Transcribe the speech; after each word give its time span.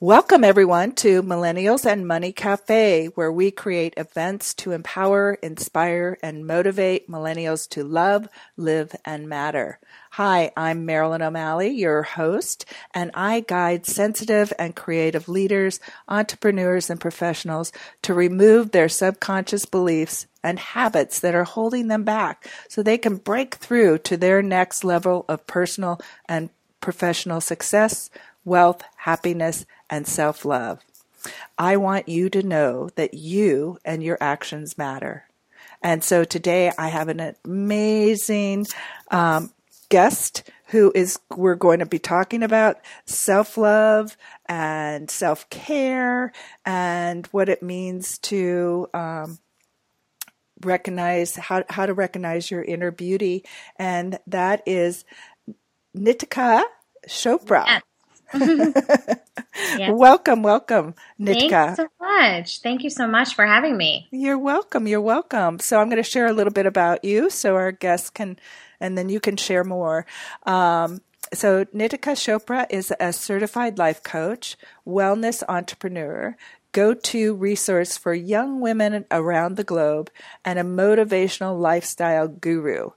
Welcome 0.00 0.44
everyone 0.44 0.92
to 0.92 1.24
Millennials 1.24 1.84
and 1.84 2.06
Money 2.06 2.30
Cafe, 2.30 3.06
where 3.16 3.32
we 3.32 3.50
create 3.50 3.94
events 3.96 4.54
to 4.54 4.70
empower, 4.70 5.34
inspire, 5.42 6.16
and 6.22 6.46
motivate 6.46 7.10
millennials 7.10 7.68
to 7.70 7.82
love, 7.82 8.28
live, 8.56 8.94
and 9.04 9.28
matter. 9.28 9.80
Hi, 10.12 10.52
I'm 10.56 10.86
Marilyn 10.86 11.20
O'Malley, 11.20 11.70
your 11.70 12.04
host, 12.04 12.64
and 12.94 13.10
I 13.12 13.40
guide 13.40 13.86
sensitive 13.86 14.52
and 14.56 14.76
creative 14.76 15.28
leaders, 15.28 15.80
entrepreneurs, 16.06 16.88
and 16.90 17.00
professionals 17.00 17.72
to 18.02 18.14
remove 18.14 18.70
their 18.70 18.88
subconscious 18.88 19.64
beliefs 19.64 20.28
and 20.44 20.60
habits 20.60 21.18
that 21.18 21.34
are 21.34 21.42
holding 21.42 21.88
them 21.88 22.04
back 22.04 22.48
so 22.68 22.84
they 22.84 22.98
can 22.98 23.16
break 23.16 23.56
through 23.56 23.98
to 23.98 24.16
their 24.16 24.42
next 24.42 24.84
level 24.84 25.24
of 25.28 25.44
personal 25.48 26.00
and 26.28 26.50
professional 26.80 27.40
success, 27.40 28.10
wealth, 28.44 28.82
happiness, 28.98 29.66
and 29.90 30.06
self 30.06 30.44
love. 30.44 30.80
I 31.56 31.76
want 31.76 32.08
you 32.08 32.30
to 32.30 32.42
know 32.42 32.90
that 32.94 33.14
you 33.14 33.78
and 33.84 34.02
your 34.02 34.18
actions 34.20 34.78
matter. 34.78 35.24
And 35.82 36.02
so 36.02 36.24
today 36.24 36.72
I 36.78 36.88
have 36.88 37.08
an 37.08 37.34
amazing 37.44 38.66
um, 39.10 39.52
guest 39.88 40.48
who 40.66 40.92
is 40.94 41.18
we're 41.34 41.54
going 41.54 41.78
to 41.78 41.86
be 41.86 41.98
talking 41.98 42.42
about 42.42 42.78
self-love 43.06 44.16
and 44.46 45.10
self-care 45.10 46.32
and 46.64 47.26
what 47.28 47.48
it 47.48 47.62
means 47.62 48.18
to 48.18 48.88
um, 48.92 49.38
recognize 50.62 51.36
how, 51.36 51.64
how 51.70 51.86
to 51.86 51.94
recognize 51.94 52.50
your 52.50 52.62
inner 52.62 52.90
beauty 52.90 53.44
and 53.76 54.18
that 54.26 54.62
is 54.66 55.04
nitika 55.96 56.62
chopra 57.06 57.64
yes. 57.66 57.82
yes. 58.34 59.90
Welcome, 59.92 60.42
welcome, 60.42 60.94
Nitka. 61.18 61.50
Thanks 61.50 61.76
so 61.76 61.88
much. 62.00 62.60
Thank 62.60 62.84
you 62.84 62.90
so 62.90 63.06
much 63.06 63.34
for 63.34 63.46
having 63.46 63.76
me. 63.76 64.08
You're 64.10 64.38
welcome. 64.38 64.86
You're 64.86 65.00
welcome. 65.00 65.58
So 65.60 65.80
I'm 65.80 65.88
going 65.88 66.02
to 66.02 66.08
share 66.08 66.26
a 66.26 66.32
little 66.32 66.52
bit 66.52 66.66
about 66.66 67.04
you 67.04 67.30
so 67.30 67.56
our 67.56 67.72
guests 67.72 68.10
can, 68.10 68.38
and 68.80 68.98
then 68.98 69.08
you 69.08 69.20
can 69.20 69.36
share 69.36 69.64
more. 69.64 70.04
Um, 70.44 71.00
so 71.32 71.64
Nitika 71.66 72.14
Chopra 72.14 72.66
is 72.70 72.92
a 73.00 73.12
certified 73.12 73.78
life 73.78 74.02
coach, 74.02 74.56
wellness 74.86 75.42
entrepreneur, 75.48 76.36
go-to 76.72 77.34
resource 77.34 77.96
for 77.96 78.14
young 78.14 78.60
women 78.60 79.04
around 79.10 79.56
the 79.56 79.64
globe, 79.64 80.10
and 80.44 80.58
a 80.58 80.62
motivational 80.62 81.58
lifestyle 81.58 82.28
guru. 82.28 82.90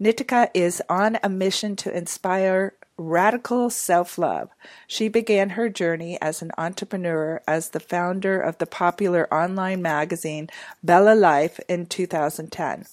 Nitika 0.00 0.48
is 0.54 0.82
on 0.88 1.18
a 1.22 1.28
mission 1.28 1.74
to 1.76 1.96
inspire 1.96 2.74
radical 2.98 3.70
self-love. 3.70 4.50
She 4.86 5.08
began 5.08 5.50
her 5.50 5.68
journey 5.68 6.18
as 6.20 6.42
an 6.42 6.50
entrepreneur 6.56 7.42
as 7.46 7.70
the 7.70 7.80
founder 7.80 8.40
of 8.40 8.58
the 8.58 8.66
popular 8.66 9.32
online 9.32 9.82
magazine 9.82 10.48
Bella 10.82 11.14
Life 11.14 11.60
in 11.68 11.86
2010. 11.86 12.86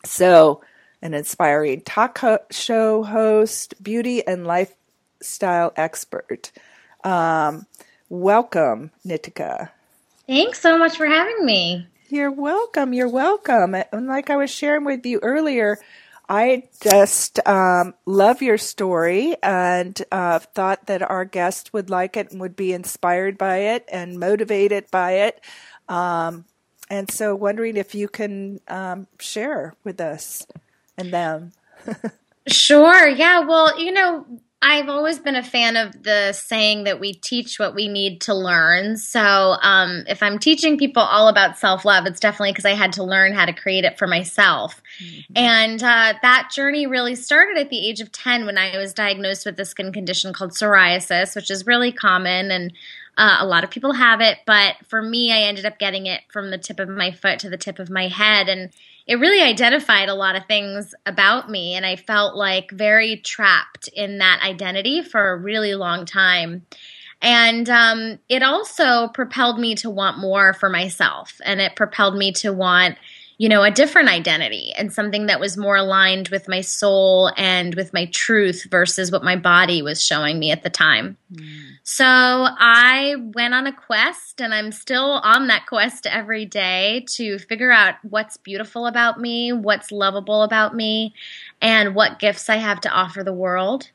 So, 0.05 0.61
an 1.03 1.13
inspiring 1.13 1.81
talk 1.81 2.23
show 2.53 3.03
host, 3.03 3.83
beauty 3.83 4.25
and 4.25 4.47
lifestyle 4.47 5.73
expert. 5.77 6.53
Um, 7.03 7.67
Welcome, 8.15 8.93
Nitika. 9.05 9.71
Thanks 10.29 10.61
so 10.61 10.79
much 10.79 10.97
for 10.97 11.05
having 11.05 11.45
me. 11.45 11.85
You're 12.09 12.31
welcome. 12.31 12.93
You're 12.93 13.09
welcome. 13.09 13.75
And 13.75 14.07
like 14.07 14.31
I 14.31 14.37
was 14.37 14.53
sharing 14.53 14.85
with 14.85 15.05
you 15.05 15.19
earlier, 15.21 15.79
I 16.29 16.63
just 16.81 17.45
um, 17.45 17.93
love 18.07 18.41
your 18.41 18.57
story 18.57 19.35
and 19.43 20.01
uh, 20.13 20.39
thought 20.39 20.87
that 20.87 21.03
our 21.03 21.25
guest 21.25 21.73
would 21.73 21.91
like 21.91 22.17
it 22.17 22.31
and 22.31 22.41
would 22.41 22.55
be 22.55 22.73
inspired 22.73 23.37
by 23.37 23.57
it 23.57 23.85
and 23.91 24.21
motivated 24.21 24.89
by 24.93 25.15
it. 25.15 25.41
Um, 25.89 26.45
and 26.89 27.11
so, 27.11 27.35
wondering 27.35 27.77
if 27.77 27.97
you 27.97 28.07
can 28.07 28.61
um, 28.69 29.09
share 29.19 29.75
with 29.83 30.01
us 30.01 30.47
and 30.97 31.13
them. 31.13 31.51
sure. 32.47 33.09
Yeah. 33.09 33.41
Well, 33.41 33.77
you 33.83 33.91
know, 33.91 34.25
I've 34.67 34.89
always 34.89 35.19
been 35.19 35.37
a 35.37 35.43
fan 35.43 35.77
of 35.77 36.03
the 36.03 36.33
saying 36.33 36.85
that 36.85 36.99
we 36.99 37.13
teach 37.13 37.59
what 37.59 37.75
we 37.75 37.87
need 37.87 38.23
to 38.23 38.35
learn. 38.35 38.97
So, 38.97 39.21
um, 39.61 40.05
if 40.09 40.23
I'm 40.23 40.39
teaching 40.39 40.79
people 40.79 41.03
all 41.03 41.29
about 41.29 41.59
self 41.59 41.85
love, 41.85 42.07
it's 42.07 42.19
definitely 42.19 42.53
because 42.53 42.65
I 42.65 42.73
had 42.73 42.95
to 42.95 43.05
learn 43.05 43.35
how 43.35 43.45
to 43.45 43.53
create 43.53 43.85
it 43.85 43.99
for 43.99 44.07
myself. 44.07 44.83
Mm-hmm. 45.03 45.33
And 45.37 45.83
uh, 45.83 46.15
that 46.23 46.51
journey 46.51 46.87
really 46.87 47.15
started 47.15 47.59
at 47.59 47.69
the 47.69 47.87
age 47.87 48.01
of 48.01 48.11
10 48.11 48.47
when 48.47 48.57
I 48.57 48.79
was 48.79 48.95
diagnosed 48.95 49.45
with 49.45 49.61
a 49.61 49.67
skin 49.67 49.93
condition 49.93 50.33
called 50.33 50.53
psoriasis, 50.53 51.37
which 51.37 51.51
is 51.51 51.67
really 51.67 51.93
common 51.93 52.51
and 52.51 52.73
uh, 53.17 53.37
a 53.41 53.47
lot 53.47 53.65
of 53.65 53.71
people 53.71 53.93
have 53.93 54.21
it. 54.21 54.39
But 54.47 54.77
for 54.87 55.03
me, 55.03 55.31
I 55.31 55.41
ended 55.43 55.67
up 55.67 55.79
getting 55.79 56.07
it 56.07 56.23
from 56.33 56.51
the 56.51 56.59
tip 56.59 56.81
of 56.81 56.89
my 56.89 57.11
foot 57.13 57.39
to 57.41 57.51
the 57.51 57.59
tip 57.59 57.79
of 57.79 57.91
my 57.91 58.09
head. 58.09 58.49
And 58.49 58.71
it 59.07 59.17
really 59.17 59.43
identified 59.43 60.09
a 60.09 60.15
lot 60.15 60.37
of 60.37 60.47
things 60.47 60.95
about 61.05 61.51
me 61.51 61.75
and 61.75 61.85
i 61.85 61.97
felt 61.97 62.37
like 62.37 62.71
very 62.71 63.17
trapped 63.17 63.89
in 63.89 64.19
that 64.19 64.41
identity 64.43 65.03
for 65.03 65.31
a 65.31 65.37
really 65.37 65.75
long 65.75 66.07
time. 66.07 66.67
And 67.23 67.71
um, 67.71 68.19
it 68.29 68.43
also 68.43 69.09
propelled 69.09 69.59
me 69.59 69.75
to 69.77 69.89
want 69.89 70.19
more 70.19 70.53
for 70.53 70.69
myself 70.69 71.41
and 71.45 71.61
it 71.61 71.75
propelled 71.75 72.17
me 72.17 72.33
to 72.33 72.53
want 72.53 72.99
you 73.37 73.49
know, 73.49 73.63
a 73.63 73.71
different 73.71 74.09
identity 74.09 74.73
and 74.77 74.93
something 74.93 75.27
that 75.27 75.41
was 75.41 75.57
more 75.57 75.77
aligned 75.77 76.29
with 76.29 76.47
my 76.49 76.61
soul 76.61 77.33
and 77.37 77.75
with 77.75 77.93
my 77.93 78.07
truth 78.07 78.67
versus 78.71 79.11
what 79.11 79.25
my 79.25 79.35
body 79.35 79.83
was 79.83 80.05
showing 80.05 80.39
me 80.39 80.53
at 80.53 80.63
the 80.63 80.71
time. 80.71 81.17
Mm. 81.33 81.73
So 81.83 82.07
I 82.07 83.17
went 83.19 83.55
on 83.55 83.67
a 83.67 83.73
quest 83.73 84.41
and 84.41 84.55
I'm 84.55 84.71
still 84.71 85.21
on 85.25 85.49
that 85.49 85.67
quest 85.67 86.07
every 86.07 86.45
day 86.45 87.05
to 87.11 87.39
figure 87.41 87.73
out 87.73 87.97
what's 88.03 88.37
beautiful 88.37 88.87
about 88.87 89.21
me, 89.21 89.53
what's 89.53 89.91
lovable 89.91 90.43
about 90.43 90.77
me, 90.77 91.13
and 91.61 91.95
what 91.95 92.21
gifts 92.21 92.49
I 92.49 92.57
have 92.57 92.81
to 92.83 92.91
offer 92.91 93.25
the 93.25 93.33
world. 93.33 93.91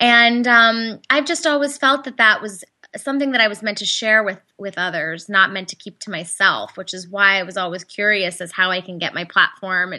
And 0.00 0.48
um, 0.48 1.00
I've 1.10 1.26
just 1.26 1.46
always 1.46 1.76
felt 1.76 2.04
that 2.04 2.16
that 2.16 2.40
was 2.40 2.64
something 2.96 3.32
that 3.32 3.40
I 3.40 3.48
was 3.48 3.62
meant 3.62 3.78
to 3.78 3.86
share 3.86 4.22
with 4.22 4.40
with 4.58 4.78
others, 4.78 5.28
not 5.28 5.52
meant 5.52 5.68
to 5.68 5.76
keep 5.76 5.98
to 6.00 6.10
myself, 6.10 6.76
which 6.76 6.94
is 6.94 7.08
why 7.08 7.38
I 7.38 7.42
was 7.44 7.56
always 7.56 7.84
curious 7.84 8.40
as 8.40 8.52
how 8.52 8.70
I 8.70 8.80
can 8.80 8.98
get 8.98 9.14
my 9.14 9.24
platform 9.24 9.94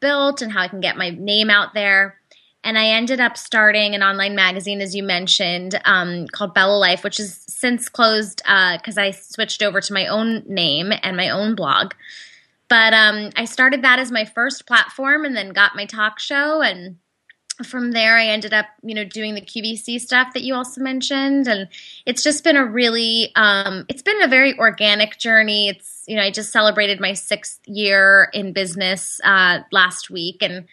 built 0.00 0.42
and 0.42 0.50
how 0.50 0.62
I 0.62 0.68
can 0.68 0.80
get 0.80 0.96
my 0.96 1.10
name 1.10 1.50
out 1.50 1.74
there. 1.74 2.16
And 2.62 2.76
I 2.76 2.88
ended 2.88 3.20
up 3.20 3.38
starting 3.38 3.94
an 3.94 4.02
online 4.02 4.34
magazine, 4.34 4.80
as 4.82 4.94
you 4.94 5.02
mentioned, 5.02 5.80
um, 5.84 6.26
called 6.28 6.52
Bella 6.52 6.76
Life, 6.76 7.04
which 7.04 7.18
is 7.18 7.42
since 7.48 7.88
closed 7.88 8.42
because 8.44 8.98
uh, 8.98 9.02
I 9.02 9.10
switched 9.12 9.62
over 9.62 9.80
to 9.80 9.92
my 9.92 10.06
own 10.06 10.42
name 10.46 10.92
and 11.02 11.16
my 11.16 11.30
own 11.30 11.54
blog. 11.54 11.92
But 12.68 12.92
um, 12.92 13.30
I 13.34 13.46
started 13.46 13.82
that 13.82 13.98
as 13.98 14.12
my 14.12 14.24
first 14.24 14.66
platform 14.66 15.24
and 15.24 15.34
then 15.34 15.50
got 15.50 15.74
my 15.74 15.86
talk 15.86 16.18
show 16.18 16.60
and 16.60 16.98
from 17.64 17.92
there 17.92 18.16
i 18.16 18.26
ended 18.26 18.52
up 18.52 18.66
you 18.82 18.94
know 18.94 19.04
doing 19.04 19.34
the 19.34 19.40
qvc 19.40 20.00
stuff 20.00 20.32
that 20.34 20.42
you 20.42 20.54
also 20.54 20.80
mentioned. 20.80 21.48
And 21.48 21.68
it's 22.06 22.22
just 22.22 22.44
been 22.44 22.56
a 22.56 22.64
really 22.64 23.32
um, 23.36 23.84
it's 23.88 24.02
been 24.02 24.22
a 24.22 24.28
very 24.28 24.58
organic 24.58 25.18
journey. 25.18 25.68
It's 25.68 26.04
you 26.06 26.16
know 26.16 26.22
i 26.22 26.30
just 26.30 26.52
celebrated 26.52 27.00
my 27.00 27.12
sixth 27.12 27.60
year 27.66 28.30
in 28.32 28.52
business 28.52 29.20
uh, 29.24 29.60
last 29.72 30.10
week. 30.10 30.42
And 30.42 30.66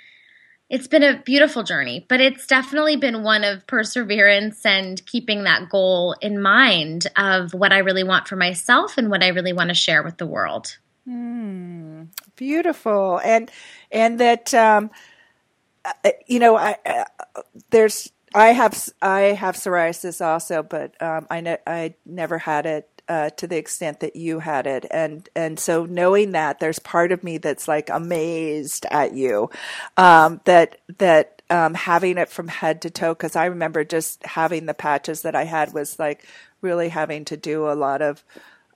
it's 0.70 0.88
been 0.88 1.04
a 1.04 1.22
beautiful 1.24 1.64
journey 1.64 2.06
but 2.10 2.20
it's 2.20 2.46
definitely 2.46 2.98
been 2.98 3.24
one 3.24 3.46
of 3.46 3.66
perseverance 3.68 4.66
and 4.66 5.06
keeping 5.06 5.46
that 5.46 5.70
goal 5.70 6.14
in 6.22 6.42
mind 6.42 7.08
of 7.16 7.54
what 7.54 7.72
i 7.72 7.78
really 7.78 8.04
want 8.04 8.28
for 8.28 8.36
myself 8.36 8.98
and 8.98 9.10
what 9.10 9.24
i 9.24 9.30
really 9.30 9.54
want 9.54 9.70
to 9.70 9.74
share 9.74 10.04
with 10.04 10.18
the 10.18 10.26
world. 10.26 10.78
Mm, 11.08 12.10
beautiful, 12.36 13.22
and 13.24 13.50
and 13.94 14.20
that 14.20 14.54
um, 14.54 14.92
you 16.28 16.40
know, 16.40 16.58
I 16.58 16.76
uh, 16.86 17.04
there's 17.70 18.12
I 18.34 18.48
have 18.48 18.90
I 19.02 19.22
have 19.22 19.56
psoriasis 19.56 20.26
also, 20.26 20.64
but 20.64 21.02
um, 21.02 21.28
I 21.30 21.42
ne- 21.42 21.58
I 21.66 21.96
never 22.06 22.38
had 22.38 22.66
it 22.66 23.02
uh, 23.08 23.30
to 23.32 23.48
the 23.48 23.58
extent 23.58 24.00
that 24.02 24.16
you 24.16 24.40
had 24.40 24.68
it, 24.68 24.86
and 24.92 25.28
and 25.36 25.60
so 25.60 25.86
knowing 25.86 26.32
that 26.34 26.60
there's 26.60 26.80
part 26.80 27.12
of 27.12 27.24
me 27.24 27.38
that's 27.38 27.68
like 27.68 27.90
amazed 27.90 28.86
at 28.92 29.14
you, 29.14 29.50
um, 29.96 30.42
that 30.46 30.80
that 30.98 31.42
um, 31.50 31.74
having 31.74 32.18
it 32.18 32.30
from 32.30 32.48
head 32.50 32.82
to 32.82 32.90
toe 32.90 33.14
because 33.14 33.36
I 33.36 33.46
remember 33.46 33.84
just 33.84 34.26
having 34.26 34.66
the 34.66 34.74
patches 34.74 35.22
that 35.22 35.36
I 35.36 35.46
had 35.46 35.74
was 35.74 35.98
like 35.98 36.26
really 36.62 36.90
having 36.90 37.26
to 37.26 37.38
do 37.38 37.70
a 37.70 37.74
lot 37.74 38.02
of 38.02 38.24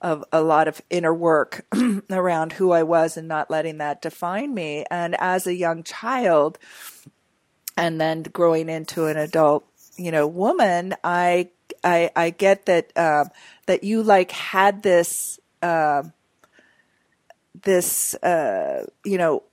of 0.01 0.23
a 0.31 0.41
lot 0.41 0.67
of 0.67 0.81
inner 0.89 1.13
work 1.13 1.65
around 2.09 2.53
who 2.53 2.71
I 2.71 2.83
was 2.83 3.17
and 3.17 3.27
not 3.27 3.51
letting 3.51 3.77
that 3.77 4.01
define 4.01 4.53
me. 4.53 4.85
And 4.89 5.15
as 5.19 5.45
a 5.45 5.55
young 5.55 5.83
child, 5.83 6.57
and 7.77 8.01
then 8.01 8.23
growing 8.23 8.69
into 8.69 9.05
an 9.05 9.17
adult, 9.17 9.65
you 9.97 10.11
know, 10.11 10.27
woman, 10.27 10.95
I 11.03 11.49
I, 11.83 12.11
I 12.15 12.29
get 12.31 12.65
that 12.65 12.95
um, 12.97 13.29
that 13.65 13.83
you 13.83 14.03
like 14.03 14.31
had 14.31 14.83
this 14.83 15.39
uh, 15.61 16.03
this 17.63 18.15
uh, 18.15 18.85
you 19.05 19.17
know 19.17 19.43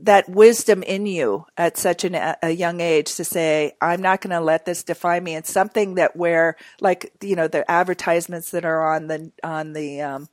that 0.00 0.28
wisdom 0.28 0.82
in 0.82 1.06
you 1.06 1.46
at 1.56 1.76
such 1.76 2.04
an, 2.04 2.14
a 2.42 2.50
young 2.50 2.80
age 2.80 3.16
to 3.16 3.24
say, 3.24 3.72
I'm 3.80 4.00
not 4.00 4.20
going 4.20 4.30
to 4.30 4.40
let 4.40 4.64
this 4.64 4.84
define 4.84 5.24
me. 5.24 5.34
It's 5.34 5.52
something 5.52 5.96
that 5.96 6.16
where, 6.16 6.56
like, 6.80 7.12
you 7.20 7.34
know, 7.34 7.48
the 7.48 7.68
advertisements 7.70 8.52
that 8.52 8.64
are 8.64 8.94
on 8.94 9.08
the, 9.08 9.32
on 9.42 9.72
the, 9.72 10.02
um, 10.02 10.28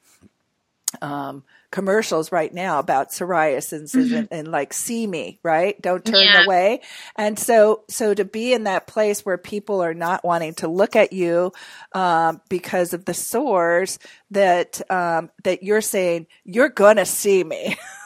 um, 1.02 1.44
commercials 1.72 2.32
right 2.32 2.54
now 2.54 2.80
about 2.80 3.10
psoriasis 3.10 3.94
mm-hmm. 3.94 4.16
and, 4.16 4.28
and, 4.32 4.48
like 4.48 4.72
see 4.72 5.06
me 5.06 5.40
right 5.44 5.82
don't 5.82 6.06
turn 6.06 6.24
yeah. 6.24 6.46
away 6.46 6.80
and 7.18 7.38
so 7.38 7.84
so 7.90 8.14
to 8.14 8.24
be 8.24 8.54
in 8.54 8.64
that 8.64 8.88
place 8.88 9.26
where 9.26 9.38
people 9.38 9.84
are 9.84 9.94
not 9.94 10.24
wanting 10.24 10.54
to 10.54 10.70
look 10.70 10.96
at 10.96 11.12
you 11.12 11.52
um, 11.92 12.40
because 12.48 12.94
of 12.94 13.04
the 13.04 13.14
sores 13.14 14.00
that 14.32 14.80
um, 14.90 15.30
that 15.44 15.64
you're 15.64 15.82
saying 15.82 16.28
you're 16.46 16.70
gonna 16.70 17.06
see 17.06 17.44
me 17.44 17.76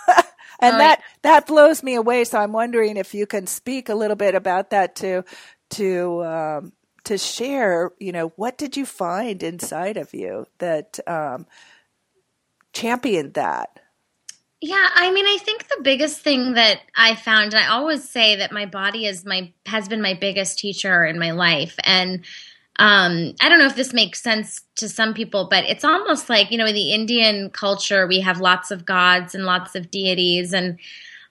and 0.61 0.79
that 0.79 1.01
that 1.21 1.47
blows 1.47 1.83
me 1.83 1.95
away. 1.95 2.23
So 2.23 2.39
I'm 2.39 2.53
wondering 2.53 2.97
if 2.97 3.13
you 3.13 3.25
can 3.25 3.47
speak 3.47 3.89
a 3.89 3.95
little 3.95 4.15
bit 4.15 4.35
about 4.35 4.71
that 4.71 4.95
to 4.97 5.23
to 5.71 6.23
um, 6.23 6.73
to 7.05 7.17
share. 7.17 7.91
You 7.99 8.11
know, 8.11 8.33
what 8.35 8.57
did 8.57 8.77
you 8.77 8.85
find 8.85 9.41
inside 9.43 9.97
of 9.97 10.13
you 10.13 10.47
that 10.59 10.99
um, 11.07 11.47
championed 12.73 13.33
that? 13.35 13.79
Yeah, 14.61 14.89
I 14.93 15.11
mean, 15.11 15.25
I 15.25 15.37
think 15.37 15.69
the 15.69 15.81
biggest 15.81 16.19
thing 16.19 16.55
that 16.55 16.81
I 16.93 17.15
found, 17.15 17.53
and 17.53 17.63
I 17.63 17.69
always 17.69 18.07
say 18.07 18.35
that 18.37 18.51
my 18.51 18.65
body 18.65 19.05
is 19.05 19.23
my 19.23 19.53
has 19.65 19.87
been 19.87 20.01
my 20.01 20.15
biggest 20.15 20.59
teacher 20.59 21.05
in 21.05 21.17
my 21.17 21.31
life, 21.31 21.77
and 21.85 22.25
um, 22.79 23.33
I 23.41 23.49
don't 23.49 23.59
know 23.59 23.65
if 23.65 23.75
this 23.75 23.93
makes 23.93 24.23
sense 24.23 24.61
to 24.77 24.87
some 24.87 25.13
people, 25.13 25.47
but 25.51 25.65
it's 25.65 25.83
almost 25.83 26.29
like, 26.29 26.49
you 26.49 26.57
know, 26.57 26.65
in 26.65 26.73
the 26.73 26.93
Indian 26.93 27.49
culture, 27.49 28.07
we 28.07 28.21
have 28.21 28.39
lots 28.39 28.71
of 28.71 28.85
gods 28.85 29.35
and 29.35 29.43
lots 29.43 29.75
of 29.75 29.91
deities. 29.91 30.53
And 30.53 30.79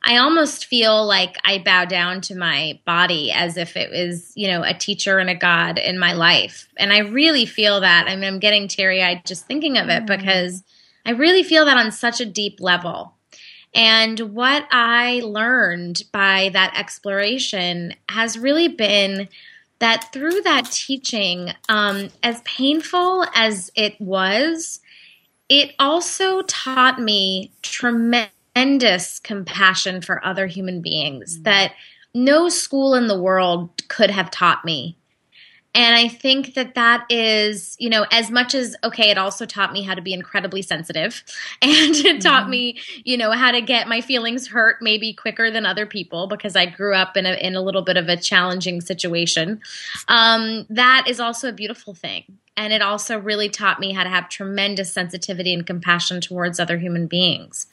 I 0.03 0.19
almost 0.19 0.67
feel 0.67 1.07
like 1.07 1.39
I 1.47 1.57
bow 1.59 1.87
down 1.87 2.21
to 2.23 2.35
my 2.35 2.79
body 2.85 3.33
as 3.33 3.57
if 3.57 3.79
it 3.79 3.91
was, 3.91 4.31
you 4.37 4.47
know, 4.47 4.63
a 4.63 4.75
teacher 4.75 5.19
and 5.19 5.31
a 5.31 5.35
god 5.35 5.79
in 5.79 5.99
my 5.99 6.13
life. 6.13 6.69
And 6.77 6.93
I 6.93 6.99
really 6.99 7.47
feel 7.47 7.81
that. 7.81 8.09
I 8.09 8.15
mean, 8.15 8.25
I'm 8.25 8.41
getting 8.41 8.69
teary 8.69 9.03
eyed 9.03 9.25
just 9.25 9.47
thinking 9.47 9.79
of 9.79 9.89
it 9.89 10.03
mm. 10.03 10.07
because 10.07 10.63
I 11.07 11.13
really 11.13 11.43
feel 11.43 11.65
that 11.65 11.79
on 11.79 11.91
such 11.93 12.21
a 12.21 12.27
deep 12.27 12.61
level. 12.61 13.15
And 13.75 14.21
what 14.35 14.67
I 14.71 15.23
learned 15.25 16.03
by 16.13 16.51
that 16.53 16.77
exploration 16.79 17.95
has 18.11 18.39
really 18.39 18.69
been 18.69 19.29
that 19.81 20.13
through 20.13 20.43
that 20.43 20.67
teaching, 20.67 21.51
um, 21.69 22.09
as 22.23 22.41
painful 22.43 23.25
as 23.35 23.71
it 23.75 24.01
was, 24.01 24.81
it 25.49 25.75
also 25.79 26.43
taught 26.43 27.01
me 27.01 27.53
tremendous 27.63 29.19
compassion 29.21 30.01
for 30.01 30.25
other 30.25 30.47
human 30.47 30.83
beings 30.83 31.35
mm-hmm. 31.35 31.45
that 31.45 31.75
no 32.15 32.49
school 32.49 32.95
in 32.95 33.07
the 33.07 33.21
world 33.21 33.71
could 33.89 34.11
have 34.11 34.31
taught 34.31 34.65
me. 34.65 34.97
And 35.75 35.95
I 35.95 36.09
think 36.09 36.55
that 36.55 36.75
that 36.75 37.05
is, 37.11 37.77
you 37.79 37.91
know, 37.91 38.07
as 38.11 38.31
much 38.31 38.55
as, 38.55 38.75
okay, 38.83 39.11
it 39.11 39.19
also 39.19 39.47
taught 39.47 39.73
me 39.73 39.83
how 39.83 39.95
to 39.95 40.03
be 40.03 40.13
incredibly 40.13 40.63
sensitive 40.63 41.23
and 41.63 41.73
it 41.73 42.05
mm-hmm. 42.05 42.19
taught 42.19 42.49
me, 42.49 42.79
you 43.05 43.17
know, 43.17 43.31
how 43.33 43.53
to 43.53 43.61
get 43.61 43.87
my 43.87 44.01
feelings 44.01 44.49
hurt 44.49 44.79
maybe 44.81 45.13
quicker 45.13 45.51
than 45.51 45.67
other 45.67 45.87
people 45.87 46.27
because 46.27 46.57
I 46.57 46.67
grew 46.67 46.95
up 46.95 47.17
in 47.17 47.27
a, 47.27 47.35
in 47.35 47.55
a 47.55 47.61
little 47.61 47.83
bit 47.83 47.97
of 47.97 48.09
a 48.09 48.17
challenging 48.17 48.81
situation. 48.81 49.61
Um, 50.09 50.67
that 50.71 51.07
is 51.09 51.21
also 51.21 51.51
a 51.51 51.53
beautiful 51.53 51.95
thing. 51.95 52.25
And 52.57 52.73
it 52.73 52.83
also 52.83 53.19
really 53.19 53.49
taught 53.49 53.79
me 53.79 53.93
how 53.93 54.03
to 54.03 54.11
have 54.11 54.29
tremendous 54.29 54.93
sensitivity 54.93 55.55
and 55.55 55.67
compassion 55.67 56.21
towards 56.21 56.59
other 56.59 56.79
human 56.79 57.07
beings. 57.07 57.67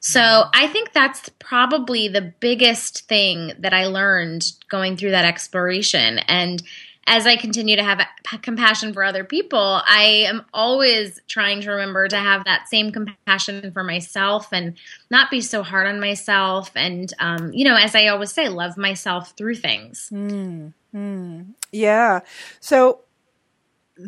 So 0.00 0.20
mm-hmm. 0.20 0.50
I 0.54 0.68
think 0.68 0.92
that's 0.92 1.28
probably 1.38 2.08
the 2.08 2.32
biggest 2.38 3.08
thing 3.08 3.52
that 3.58 3.72
I 3.72 3.86
learned 3.86 4.52
going 4.68 4.96
through 4.96 5.10
that 5.10 5.24
exploration. 5.24 6.18
And 6.20 6.62
as 7.08 7.26
I 7.26 7.36
continue 7.36 7.76
to 7.76 7.82
have 7.82 8.00
compassion 8.42 8.92
for 8.92 9.02
other 9.02 9.24
people, 9.24 9.80
I 9.86 10.26
am 10.28 10.44
always 10.52 11.20
trying 11.26 11.62
to 11.62 11.70
remember 11.70 12.06
to 12.06 12.16
have 12.16 12.44
that 12.44 12.68
same 12.68 12.92
compassion 12.92 13.72
for 13.72 13.82
myself 13.82 14.52
and 14.52 14.74
not 15.10 15.30
be 15.30 15.40
so 15.40 15.62
hard 15.62 15.86
on 15.86 16.00
myself. 16.00 16.70
And, 16.76 17.12
um, 17.18 17.52
you 17.52 17.64
know, 17.64 17.76
as 17.76 17.94
I 17.94 18.08
always 18.08 18.30
say, 18.30 18.48
love 18.48 18.76
myself 18.76 19.32
through 19.36 19.56
things. 19.56 20.10
Mm, 20.12 20.74
mm. 20.94 21.46
Yeah. 21.72 22.20
So 22.60 23.00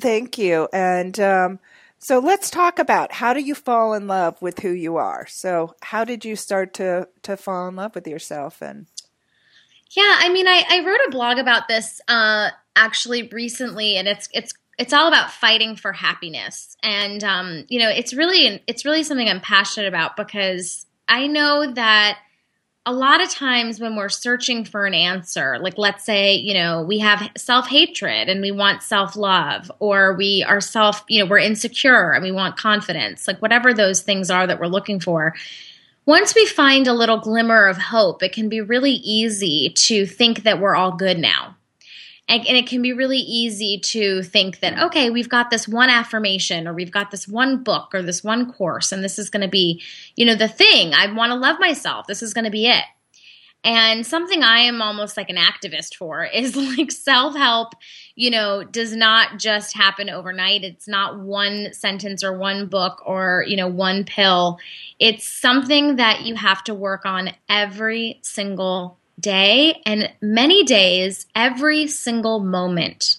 thank 0.00 0.37
you. 0.37 0.69
And, 0.73 1.19
um, 1.19 1.58
so 1.99 2.19
let's 2.19 2.49
talk 2.50 2.79
about 2.79 3.12
how 3.12 3.35
do 3.35 3.41
you 3.41 3.55
fall 3.55 3.93
in 3.93 4.06
love 4.06 4.41
with 4.41 4.61
who 4.61 4.70
you 4.70 4.97
are? 4.97 5.26
So 5.26 5.75
how 5.82 6.05
did 6.05 6.25
you 6.25 6.35
start 6.35 6.73
to, 6.75 7.08
to 7.23 7.37
fall 7.37 7.69
in 7.69 7.76
love 7.76 7.94
with 7.94 8.06
yourself 8.06 8.62
and 8.62 8.87
yeah, 9.96 10.19
I 10.20 10.28
mean, 10.28 10.46
I, 10.46 10.64
I 10.69 10.84
wrote 10.84 11.00
a 11.06 11.10
blog 11.10 11.38
about 11.38 11.66
this 11.66 12.00
uh, 12.06 12.50
actually 12.76 13.28
recently, 13.28 13.96
and 13.96 14.06
it's 14.06 14.28
it's 14.32 14.52
it's 14.78 14.92
all 14.92 15.08
about 15.08 15.32
fighting 15.32 15.76
for 15.76 15.92
happiness, 15.92 16.76
and 16.82 17.22
um, 17.25 17.64
you 17.69 17.81
know, 17.81 17.88
it's 17.88 18.14
really 18.14 18.62
it's 18.66 18.84
really 18.84 19.02
something 19.02 19.28
I'm 19.28 19.40
passionate 19.40 19.88
about 19.88 20.16
because 20.16 20.87
I 21.09 21.26
know 21.26 21.73
that 21.73 22.18
a 22.87 22.92
lot 22.92 23.20
of 23.20 23.28
times 23.28 23.78
when 23.78 23.97
we're 23.97 24.09
searching 24.09 24.64
for 24.64 24.87
an 24.87 24.94
answer, 24.94 25.59
like 25.61 25.76
let's 25.76 26.04
say, 26.04 26.35
you 26.35 26.54
know, 26.54 26.82
we 26.82 27.00
have 27.00 27.28
self 27.37 27.66
hatred 27.66 28.28
and 28.28 28.40
we 28.40 28.52
want 28.52 28.82
self 28.82 29.16
love, 29.16 29.73
or 29.80 30.14
we 30.14 30.44
are 30.47 30.61
self, 30.61 31.04
you 31.09 31.18
know, 31.18 31.28
we're 31.28 31.38
insecure 31.38 32.12
and 32.12 32.23
we 32.23 32.30
want 32.30 32.56
confidence, 32.56 33.26
like 33.26 33.42
whatever 33.42 33.75
those 33.75 34.02
things 34.02 34.30
are 34.30 34.47
that 34.47 34.61
we're 34.61 34.66
looking 34.66 35.00
for 35.00 35.35
once 36.11 36.35
we 36.35 36.45
find 36.45 36.88
a 36.88 36.93
little 36.93 37.19
glimmer 37.19 37.67
of 37.67 37.79
hope, 37.79 38.21
it 38.21 38.33
can 38.33 38.49
be 38.49 38.61
really 38.61 38.95
easy 38.95 39.73
to 39.76 40.05
think 40.05 40.43
that 40.43 40.59
we're 40.59 40.75
all 40.75 40.90
good 40.90 41.17
now. 41.17 41.57
And, 42.29 42.45
and, 42.49 42.57
it 42.57 42.67
can 42.67 42.83
be 42.83 42.93
really 42.93 43.19
easy 43.19 43.79
to 43.79 44.25
think 44.25 44.59
that, 44.59 44.76
okay, 44.87 45.11
we've 45.11 45.29
got 45.29 45.50
this 45.50 45.69
one 45.69 45.88
affirmation 45.88 46.67
or 46.67 46.75
we've 46.75 46.90
got 46.90 47.12
this 47.12 47.29
one 47.29 47.62
book 47.62 47.95
or 47.95 48.02
this 48.02 48.25
one 48.25 48.52
course, 48.52 48.90
and 48.90 49.05
this 49.05 49.21
is 49.21 49.31
going 49.31 49.43
to 49.43 49.49
be, 49.49 49.83
you 50.17 50.26
know, 50.26 50.35
the 50.35 50.49
thing. 50.49 50.95
I 50.95 51.12
want 51.12 51.31
to 51.31 51.37
love 51.37 51.61
myself. 51.61 52.09
This 52.09 52.23
is 52.23 52.35
going 52.35 52.45
to 52.45 52.50
be 52.50 52.67
it. 52.67 52.85
And 53.62 54.07
something 54.07 54.43
I 54.43 54.61
am 54.61 54.81
almost 54.81 55.17
like 55.17 55.29
an 55.29 55.37
activist 55.37 55.95
for 55.95 56.25
is 56.35 56.57
like 56.57 56.90
self 56.90 57.37
help, 57.37 57.75
you 58.14 58.31
know, 58.31 58.64
does 58.64 58.95
not 58.95 59.38
just 59.38 59.76
happen 59.76 60.09
overnight. 60.09 60.64
It's 60.64 60.88
not 60.88 61.21
one 61.21 61.73
sentence 61.73 62.25
or 62.25 62.37
one 62.37 62.67
book 62.67 63.02
or, 63.05 63.45
you 63.47 63.57
know, 63.57 63.69
one 63.69 64.05
pill. 64.05 64.59
It's 64.99 65.26
something 65.26 65.97
that 65.97 66.23
you 66.23 66.35
have 66.35 66.64
to 66.64 66.75
work 66.75 67.05
on 67.05 67.31
every 67.49 68.21
single 68.23 68.99
day 69.19 69.83
and 69.85 70.11
many 70.23 70.64
days, 70.64 71.26
every 71.35 71.87
single 71.87 72.40
moment. 72.40 73.17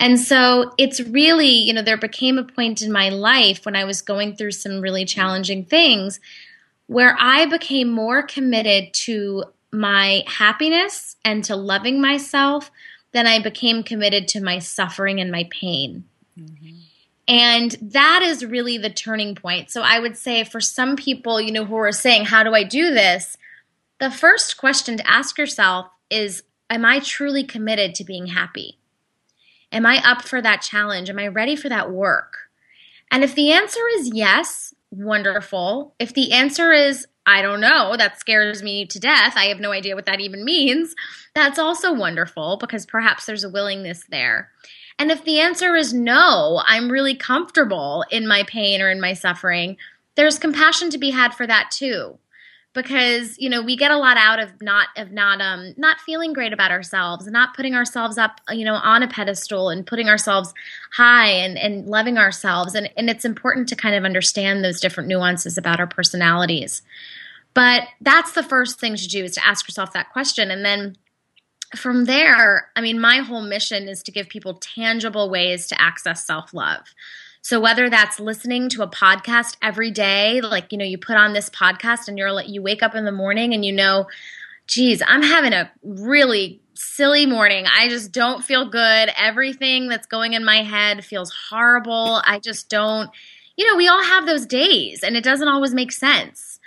And 0.00 0.20
so 0.20 0.72
it's 0.78 1.00
really, 1.00 1.48
you 1.48 1.72
know, 1.72 1.82
there 1.82 1.96
became 1.96 2.38
a 2.38 2.44
point 2.44 2.82
in 2.82 2.92
my 2.92 3.08
life 3.08 3.64
when 3.64 3.74
I 3.74 3.84
was 3.84 4.00
going 4.00 4.36
through 4.36 4.52
some 4.52 4.80
really 4.80 5.04
challenging 5.04 5.64
things 5.64 6.20
where 6.88 7.16
I 7.20 7.46
became 7.46 7.90
more 7.90 8.22
committed 8.22 8.92
to 8.92 9.44
my 9.70 10.24
happiness 10.26 11.16
and 11.24 11.44
to 11.44 11.54
loving 11.54 12.00
myself 12.00 12.70
than 13.12 13.26
I 13.26 13.40
became 13.40 13.82
committed 13.82 14.26
to 14.28 14.42
my 14.42 14.58
suffering 14.58 15.20
and 15.20 15.30
my 15.30 15.48
pain. 15.50 16.04
Mm-hmm. 16.38 16.76
And 17.28 17.76
that 17.82 18.22
is 18.22 18.44
really 18.44 18.78
the 18.78 18.90
turning 18.90 19.34
point. 19.34 19.70
So 19.70 19.82
I 19.82 20.00
would 20.00 20.16
say 20.16 20.44
for 20.44 20.60
some 20.60 20.96
people, 20.96 21.40
you 21.40 21.52
know, 21.52 21.66
who 21.66 21.76
are 21.76 21.92
saying, 21.92 22.24
How 22.24 22.42
do 22.42 22.54
I 22.54 22.64
do 22.64 22.90
this? 22.92 23.36
The 24.00 24.10
first 24.10 24.56
question 24.56 24.96
to 24.96 25.10
ask 25.10 25.36
yourself 25.36 25.88
is 26.10 26.42
Am 26.70 26.84
I 26.86 27.00
truly 27.00 27.44
committed 27.44 27.94
to 27.96 28.04
being 28.04 28.28
happy? 28.28 28.78
Am 29.70 29.84
I 29.84 30.02
up 30.02 30.22
for 30.22 30.40
that 30.40 30.62
challenge? 30.62 31.10
Am 31.10 31.18
I 31.18 31.28
ready 31.28 31.54
for 31.54 31.68
that 31.68 31.90
work? 31.90 32.48
And 33.10 33.22
if 33.22 33.34
the 33.34 33.52
answer 33.52 33.80
is 33.96 34.14
yes, 34.14 34.74
wonderful. 34.90 35.94
If 35.98 36.14
the 36.14 36.32
answer 36.32 36.72
is, 36.72 37.06
I 37.26 37.42
don't 37.42 37.60
know, 37.60 37.96
that 37.96 38.18
scares 38.18 38.62
me 38.62 38.86
to 38.86 38.98
death, 38.98 39.34
I 39.36 39.46
have 39.46 39.60
no 39.60 39.72
idea 39.72 39.94
what 39.94 40.06
that 40.06 40.20
even 40.20 40.44
means, 40.44 40.94
that's 41.34 41.58
also 41.58 41.92
wonderful 41.92 42.56
because 42.56 42.86
perhaps 42.86 43.26
there's 43.26 43.44
a 43.44 43.50
willingness 43.50 44.04
there. 44.08 44.50
And 44.98 45.10
if 45.10 45.24
the 45.24 45.38
answer 45.40 45.76
is 45.76 45.92
no, 45.92 46.62
I'm 46.66 46.90
really 46.90 47.14
comfortable 47.14 48.04
in 48.10 48.26
my 48.26 48.42
pain 48.44 48.82
or 48.82 48.90
in 48.90 49.00
my 49.00 49.12
suffering, 49.12 49.76
there's 50.16 50.38
compassion 50.38 50.90
to 50.90 50.98
be 50.98 51.10
had 51.10 51.34
for 51.34 51.46
that 51.46 51.70
too 51.70 52.18
because 52.74 53.38
you 53.38 53.48
know 53.48 53.62
we 53.62 53.76
get 53.76 53.90
a 53.90 53.96
lot 53.96 54.16
out 54.16 54.38
of 54.38 54.50
not 54.60 54.88
of 54.96 55.10
not 55.10 55.40
um 55.40 55.74
not 55.76 55.98
feeling 56.00 56.32
great 56.32 56.52
about 56.52 56.70
ourselves 56.70 57.26
and 57.26 57.32
not 57.32 57.54
putting 57.54 57.74
ourselves 57.74 58.18
up 58.18 58.40
you 58.50 58.64
know 58.64 58.74
on 58.74 59.02
a 59.02 59.08
pedestal 59.08 59.68
and 59.70 59.86
putting 59.86 60.08
ourselves 60.08 60.52
high 60.92 61.28
and 61.28 61.58
and 61.58 61.86
loving 61.86 62.18
ourselves. 62.18 62.74
And 62.74 62.90
and 62.96 63.08
it's 63.10 63.24
important 63.24 63.68
to 63.68 63.76
kind 63.76 63.94
of 63.94 64.04
understand 64.04 64.64
those 64.64 64.80
different 64.80 65.08
nuances 65.08 65.58
about 65.58 65.80
our 65.80 65.86
personalities. 65.86 66.82
But 67.54 67.84
that's 68.00 68.32
the 68.32 68.42
first 68.42 68.78
thing 68.78 68.94
to 68.96 69.08
do 69.08 69.24
is 69.24 69.32
to 69.32 69.46
ask 69.46 69.66
yourself 69.66 69.92
that 69.92 70.12
question. 70.12 70.50
And 70.50 70.64
then 70.64 70.96
from 71.76 72.06
there 72.06 72.70
i 72.76 72.80
mean 72.80 72.98
my 72.98 73.18
whole 73.18 73.42
mission 73.42 73.88
is 73.88 74.02
to 74.02 74.10
give 74.10 74.26
people 74.28 74.54
tangible 74.54 75.28
ways 75.28 75.66
to 75.66 75.78
access 75.78 76.24
self-love 76.24 76.94
so 77.42 77.60
whether 77.60 77.88
that's 77.88 78.20
listening 78.20 78.68
to 78.70 78.82
a 78.82 78.88
podcast 78.88 79.56
every 79.62 79.90
day, 79.90 80.40
like, 80.40 80.72
you 80.72 80.78
know, 80.78 80.84
you 80.84 80.98
put 80.98 81.16
on 81.16 81.32
this 81.32 81.48
podcast 81.50 82.08
and 82.08 82.18
you're 82.18 82.32
like, 82.32 82.48
you 82.48 82.62
wake 82.62 82.82
up 82.82 82.94
in 82.94 83.04
the 83.04 83.12
morning 83.12 83.54
and 83.54 83.64
you 83.64 83.72
know, 83.72 84.06
geez, 84.66 85.02
I'm 85.06 85.22
having 85.22 85.52
a 85.52 85.70
really 85.82 86.60
silly 86.74 87.26
morning. 87.26 87.66
I 87.66 87.88
just 87.88 88.12
don't 88.12 88.44
feel 88.44 88.68
good. 88.68 89.10
Everything 89.16 89.88
that's 89.88 90.06
going 90.06 90.34
in 90.34 90.44
my 90.44 90.62
head 90.62 91.04
feels 91.04 91.34
horrible. 91.50 92.22
I 92.24 92.38
just 92.38 92.68
don't, 92.68 93.10
you 93.56 93.66
know, 93.66 93.76
we 93.76 93.88
all 93.88 94.02
have 94.02 94.26
those 94.26 94.46
days 94.46 95.02
and 95.02 95.16
it 95.16 95.24
doesn't 95.24 95.48
always 95.48 95.74
make 95.74 95.90
sense. 95.90 96.60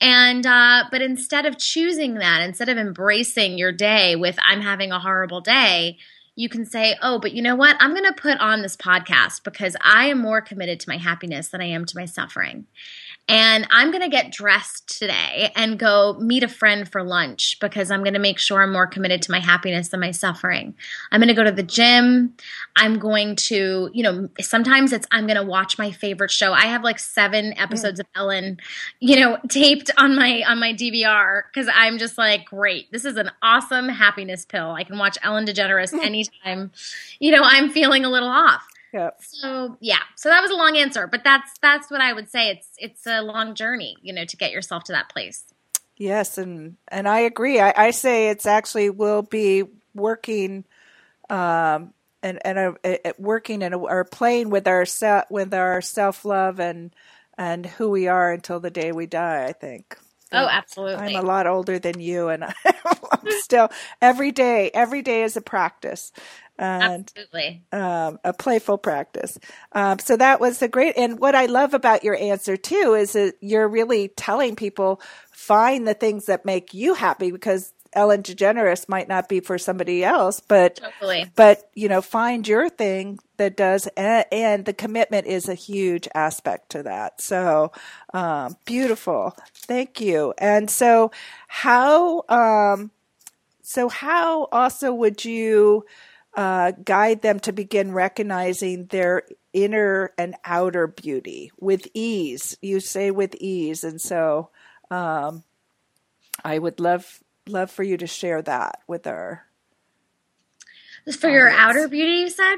And, 0.00 0.44
uh, 0.44 0.84
but 0.90 1.00
instead 1.00 1.46
of 1.46 1.58
choosing 1.58 2.14
that, 2.14 2.42
instead 2.42 2.68
of 2.68 2.76
embracing 2.76 3.56
your 3.56 3.70
day 3.70 4.16
with, 4.16 4.36
I'm 4.44 4.60
having 4.60 4.90
a 4.90 4.98
horrible 4.98 5.40
day, 5.40 5.98
you 6.34 6.48
can 6.48 6.64
say, 6.64 6.96
oh, 7.02 7.18
but 7.18 7.32
you 7.32 7.42
know 7.42 7.56
what? 7.56 7.76
I'm 7.78 7.90
going 7.90 8.04
to 8.04 8.20
put 8.20 8.38
on 8.38 8.62
this 8.62 8.76
podcast 8.76 9.44
because 9.44 9.76
I 9.82 10.06
am 10.06 10.18
more 10.18 10.40
committed 10.40 10.80
to 10.80 10.88
my 10.88 10.96
happiness 10.96 11.48
than 11.48 11.60
I 11.60 11.66
am 11.66 11.84
to 11.84 11.98
my 11.98 12.06
suffering. 12.06 12.66
And 13.28 13.68
I'm 13.70 13.92
going 13.92 14.02
to 14.02 14.08
get 14.08 14.32
dressed 14.32 14.98
today 14.98 15.52
and 15.54 15.78
go 15.78 16.14
meet 16.14 16.42
a 16.42 16.48
friend 16.48 16.90
for 16.90 17.04
lunch 17.04 17.56
because 17.60 17.90
I'm 17.90 18.02
going 18.02 18.14
to 18.14 18.20
make 18.20 18.38
sure 18.38 18.62
I'm 18.62 18.72
more 18.72 18.86
committed 18.86 19.22
to 19.22 19.30
my 19.30 19.38
happiness 19.38 19.88
than 19.88 20.00
my 20.00 20.10
suffering. 20.10 20.74
I'm 21.12 21.20
going 21.20 21.28
to 21.28 21.34
go 21.34 21.44
to 21.44 21.52
the 21.52 21.62
gym. 21.62 22.34
I'm 22.74 22.98
going 22.98 23.36
to, 23.36 23.90
you 23.92 24.02
know, 24.02 24.28
sometimes 24.40 24.92
it's 24.92 25.06
I'm 25.12 25.26
going 25.26 25.38
to 25.38 25.46
watch 25.46 25.78
my 25.78 25.92
favorite 25.92 26.32
show. 26.32 26.52
I 26.52 26.66
have 26.66 26.82
like 26.82 26.98
7 26.98 27.44
mm. 27.52 27.62
episodes 27.62 28.00
of 28.00 28.06
Ellen, 28.16 28.58
you 28.98 29.20
know, 29.20 29.38
taped 29.48 29.90
on 29.96 30.16
my 30.16 30.42
on 30.46 30.58
my 30.58 30.74
DVR 30.74 31.42
cuz 31.54 31.68
I'm 31.72 31.98
just 31.98 32.18
like, 32.18 32.46
great. 32.46 32.90
This 32.90 33.04
is 33.04 33.16
an 33.16 33.30
awesome 33.40 33.88
happiness 33.88 34.44
pill. 34.44 34.72
I 34.72 34.82
can 34.82 34.98
watch 34.98 35.16
Ellen 35.22 35.46
DeGeneres 35.46 35.92
anytime, 36.02 36.72
you 37.20 37.30
know, 37.30 37.42
I'm 37.42 37.70
feeling 37.70 38.04
a 38.04 38.10
little 38.10 38.28
off. 38.28 38.66
Yep. 38.92 39.20
So 39.22 39.76
yeah, 39.80 40.00
so 40.16 40.28
that 40.28 40.42
was 40.42 40.50
a 40.50 40.54
long 40.54 40.76
answer, 40.76 41.06
but 41.06 41.24
that's 41.24 41.50
that's 41.62 41.90
what 41.90 42.00
I 42.00 42.12
would 42.12 42.30
say. 42.30 42.50
It's 42.50 42.68
it's 42.76 43.06
a 43.06 43.22
long 43.22 43.54
journey, 43.54 43.96
you 44.02 44.12
know, 44.12 44.24
to 44.24 44.36
get 44.36 44.52
yourself 44.52 44.84
to 44.84 44.92
that 44.92 45.08
place. 45.08 45.44
Yes, 45.96 46.36
and 46.36 46.76
and 46.88 47.08
I 47.08 47.20
agree. 47.20 47.60
I, 47.60 47.72
I 47.76 47.90
say 47.90 48.28
it's 48.28 48.46
actually 48.46 48.90
will 48.90 49.22
be 49.22 49.64
working, 49.94 50.64
um, 51.30 51.94
and 52.22 52.38
and 52.44 52.58
uh, 52.58 52.72
uh, 52.84 53.12
working 53.18 53.62
and 53.62 53.74
or 53.74 54.04
playing 54.04 54.50
with 54.50 54.68
our 54.68 54.84
se- 54.84 55.24
with 55.30 55.54
our 55.54 55.80
self 55.80 56.24
love 56.24 56.60
and 56.60 56.94
and 57.38 57.64
who 57.64 57.88
we 57.88 58.08
are 58.08 58.32
until 58.32 58.60
the 58.60 58.70
day 58.70 58.92
we 58.92 59.06
die. 59.06 59.46
I 59.46 59.52
think. 59.52 59.96
Oh, 60.34 60.48
absolutely. 60.48 61.14
I'm 61.14 61.16
a 61.16 61.26
lot 61.26 61.46
older 61.46 61.78
than 61.78 62.00
you, 62.00 62.28
and 62.28 62.44
I'm 62.64 63.30
still 63.40 63.70
every 64.00 64.32
day. 64.32 64.70
Every 64.72 65.02
day 65.02 65.22
is 65.22 65.36
a 65.36 65.42
practice 65.42 66.10
and 66.62 67.10
Absolutely. 67.16 67.62
Um, 67.72 68.20
a 68.22 68.32
playful 68.32 68.78
practice. 68.78 69.36
Um, 69.72 69.98
so 69.98 70.16
that 70.16 70.40
was 70.40 70.62
a 70.62 70.68
great. 70.68 70.96
And 70.96 71.18
what 71.18 71.34
I 71.34 71.46
love 71.46 71.74
about 71.74 72.04
your 72.04 72.16
answer 72.16 72.56
too 72.56 72.94
is 72.96 73.14
that 73.14 73.34
you're 73.40 73.68
really 73.68 74.08
telling 74.08 74.54
people 74.54 75.00
find 75.32 75.88
the 75.88 75.94
things 75.94 76.26
that 76.26 76.44
make 76.44 76.72
you 76.72 76.94
happy 76.94 77.32
because 77.32 77.72
Ellen 77.94 78.22
DeGeneres 78.22 78.88
might 78.88 79.08
not 79.08 79.28
be 79.28 79.40
for 79.40 79.58
somebody 79.58 80.04
else, 80.04 80.40
but 80.40 80.76
totally. 80.76 81.30
but 81.34 81.68
you 81.74 81.88
know, 81.88 82.00
find 82.00 82.46
your 82.46 82.68
thing 82.70 83.18
that 83.36 83.56
does, 83.56 83.86
and, 83.96 84.24
and 84.32 84.64
the 84.64 84.72
commitment 84.72 85.26
is 85.26 85.48
a 85.48 85.54
huge 85.54 86.08
aspect 86.14 86.70
to 86.70 86.84
that. 86.84 87.20
So 87.20 87.72
um, 88.14 88.56
beautiful, 88.64 89.36
thank 89.52 90.00
you. 90.00 90.32
And 90.38 90.70
so, 90.70 91.10
how 91.48 92.22
um, 92.28 92.92
so 93.62 93.88
how 93.88 94.44
also 94.52 94.92
would 94.94 95.24
you? 95.24 95.84
Uh, 96.34 96.72
guide 96.84 97.22
them 97.22 97.40
to 97.40 97.52
begin 97.52 97.92
recognizing 97.92 98.86
their 98.86 99.24
inner 99.52 100.12
and 100.16 100.34
outer 100.44 100.86
beauty 100.86 101.50
with 101.60 101.86
ease. 101.94 102.56
You 102.62 102.80
say 102.80 103.10
with 103.10 103.34
ease, 103.36 103.84
and 103.84 104.00
so 104.00 104.50
um, 104.90 105.44
I 106.44 106.58
would 106.58 106.80
love 106.80 107.22
love 107.48 107.70
for 107.70 107.82
you 107.82 107.96
to 107.98 108.06
share 108.06 108.42
that 108.42 108.80
with 108.86 109.06
our. 109.06 109.46
For 111.04 111.10
audience. 111.10 111.32
your 111.32 111.48
outer 111.50 111.88
beauty, 111.88 112.12
you 112.12 112.30
said 112.30 112.56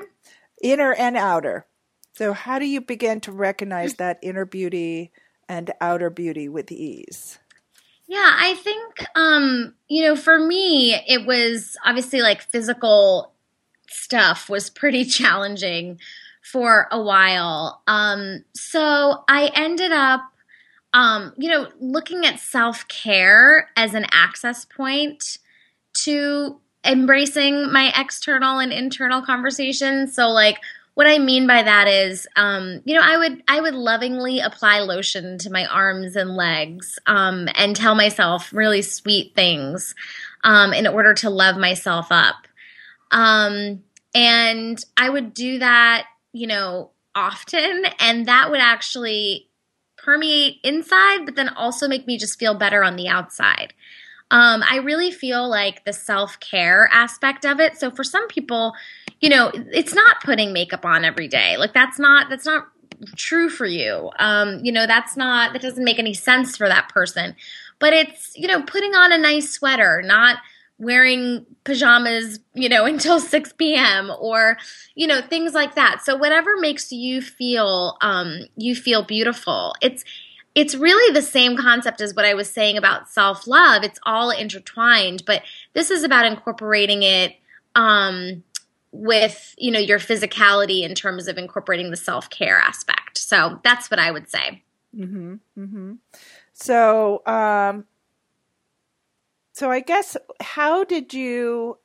inner 0.63 0.93
and 0.95 1.17
outer. 1.17 1.67
So, 2.13 2.33
how 2.33 2.59
do 2.59 2.67
you 2.67 2.81
begin 2.81 3.21
to 3.23 3.33
recognize 3.33 3.95
that 3.95 4.19
inner 4.23 4.45
beauty 4.45 5.13
and 5.49 5.73
outer 5.81 6.11
beauty 6.11 6.49
with 6.49 6.71
ease? 6.71 7.39
Yeah, 8.07 8.31
I 8.39 8.55
think 8.55 9.05
um, 9.17 9.75
you 9.89 10.03
know, 10.03 10.17
for 10.17 10.39
me, 10.39 10.95
it 10.95 11.27
was 11.27 11.77
obviously 11.85 12.23
like 12.23 12.43
physical 12.43 13.34
stuff 13.95 14.49
was 14.49 14.71
pretty 14.71 15.05
challenging 15.21 15.99
for 16.43 16.89
a 16.91 17.03
while. 17.03 17.83
Um, 17.87 18.45
so 18.55 19.25
I 19.29 19.51
ended 19.55 19.93
up, 19.93 20.21
um, 20.93 21.33
you 21.37 21.49
know, 21.49 21.69
looking 21.81 22.27
at 22.27 22.39
self 22.39 22.87
care 22.89 23.69
as 23.77 23.95
an 23.95 24.07
access 24.13 24.65
point 24.65 25.39
to 26.05 26.61
embracing 26.85 27.73
my 27.73 27.93
external 27.97 28.59
and 28.59 28.73
internal 28.73 29.23
conversations. 29.23 30.15
So, 30.15 30.29
like, 30.29 30.59
what 30.95 31.09
I 31.09 31.19
mean 31.19 31.47
by 31.47 31.63
that 31.63 31.89
is, 31.89 32.29
um, 32.37 32.81
you 32.85 32.95
know, 32.95 33.03
I 33.03 33.17
would 33.17 33.43
I 33.49 33.61
would 33.61 33.75
lovingly 33.75 34.41
apply 34.41 34.81
lotion 34.81 35.39
to 35.39 35.51
my 35.51 35.67
arms 35.67 36.15
and 36.15 36.37
legs 36.37 36.99
um, 37.07 37.49
and 37.57 37.75
tell 37.75 37.95
myself 37.95 38.53
really 38.53 38.83
sweet 38.83 39.35
things 39.35 39.95
um, 40.45 40.73
in 40.73 40.87
order 40.87 41.15
to 41.15 41.31
love 41.31 41.57
myself 41.57 42.09
up. 42.11 42.47
Um, 43.15 43.83
and 44.15 44.85
I 44.97 45.09
would 45.09 45.33
do 45.33 45.61
that, 45.61 46.07
you 46.33 46.47
know, 46.47 46.91
often. 47.15 47.85
And 48.01 48.27
that 48.27 48.51
would 48.51 48.61
actually 48.61 49.49
permeate 49.97 50.57
inside, 50.63 51.25
but 51.25 51.37
then 51.37 51.49
also 51.49 51.89
make 51.89 52.07
me 52.07 52.19
just 52.19 52.39
feel 52.39 52.55
better 52.55 52.85
on 52.85 52.97
the 52.97 53.09
outside. 53.09 53.73
Um, 54.31 54.65
I 54.69 54.79
really 54.79 55.11
feel 55.11 55.49
like 55.49 55.85
the 55.85 55.93
self 55.93 56.41
care 56.41 56.89
aspect 56.93 57.47
of 57.47 57.61
it. 57.61 57.77
So 57.77 57.91
for 57.91 58.03
some 58.03 58.27
people, 58.27 58.75
you 59.21 59.29
know, 59.29 59.53
it's 59.55 59.95
not 59.95 60.23
putting 60.23 60.53
makeup 60.53 60.85
on 60.85 61.05
every 61.05 61.29
day. 61.29 61.57
Like 61.57 61.73
that's 61.73 61.99
not 61.99 62.29
that's 62.29 62.47
not 62.47 62.67
true 63.17 63.49
for 63.49 63.67
you. 63.67 64.11
Um, 64.19 64.61
you 64.65 64.73
know, 64.73 64.87
that's 64.87 65.17
not 65.17 65.53
that 65.53 65.63
doesn't 65.63 65.85
make 65.85 65.99
any 65.99 66.15
sense 66.15 66.57
for 66.57 66.69
that 66.69 66.89
person. 66.89 67.37
But 67.79 67.93
it's 67.93 68.37
you 68.37 68.49
know 68.49 68.63
putting 68.63 68.95
on 68.95 69.13
a 69.13 69.19
nice 69.19 69.51
sweater, 69.51 70.03
not 70.05 70.39
wearing 70.79 71.47
pajamas, 71.65 72.41
you 72.55 72.69
know, 72.69 72.85
until 72.87 73.21
6 73.21 73.53
p.m. 73.55 74.11
or, 74.19 74.57
you 74.95 75.07
know, 75.07 75.21
things 75.21 75.55
like 75.55 75.75
that. 75.75 76.03
So 76.05 76.17
whatever 76.17 76.57
makes 76.59 76.93
you 76.93 77.23
feel, 77.23 77.97
um, 78.01 78.41
you 78.57 78.75
feel 78.75 79.05
beautiful. 79.05 79.75
It's, 79.81 80.05
it's 80.55 80.75
really 80.75 81.13
the 81.13 81.23
same 81.23 81.57
concept 81.57 82.01
as 82.01 82.15
what 82.15 82.25
I 82.25 82.35
was 82.35 82.49
saying 82.49 82.77
about 82.77 83.09
self 83.09 83.47
love. 83.47 83.83
It's 83.83 83.99
all 84.05 84.31
intertwined, 84.31 85.25
but 85.27 85.43
this 85.73 85.91
is 85.91 86.05
about 86.05 86.27
incorporating 86.27 87.03
it, 87.03 87.35
um, 87.75 88.45
with 88.95 89.57
you 89.59 89.73
know 89.73 89.81
your 89.81 89.99
physicality 89.99 90.83
in 90.83 90.95
terms 90.95 91.27
of 91.27 91.37
incorporating 91.37 91.91
the 91.91 91.97
self 91.97 92.31
care 92.31 92.59
aspect. 92.59 93.19
So 93.19 93.61
that's 93.65 93.91
what 93.91 93.99
I 93.99 94.11
would 94.11 94.31
say. 94.31 94.63
Mm-hmm, 94.97 95.35
mm-hmm. 95.59 95.93
So 96.53 97.23
um, 97.27 97.85
so 99.55 99.71
I 99.71 99.81
guess 99.81 100.17
how 100.41 100.83
did 100.83 101.15
you? 101.15 101.79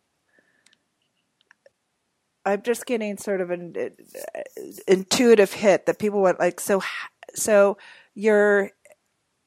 I'm 2.43 2.63
just 2.63 2.87
getting 2.87 3.17
sort 3.17 3.41
of 3.41 3.51
an 3.51 3.75
uh, 3.77 4.41
intuitive 4.87 5.53
hit 5.53 5.85
that 5.85 5.99
people 5.99 6.21
went 6.21 6.39
like 6.39 6.59
so. 6.59 6.81
So 7.35 7.77
you're 8.15 8.71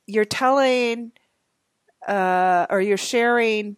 you're 0.06 0.24
telling 0.24 1.10
uh, 2.06 2.66
or 2.70 2.80
you're 2.80 2.96
sharing 2.96 3.76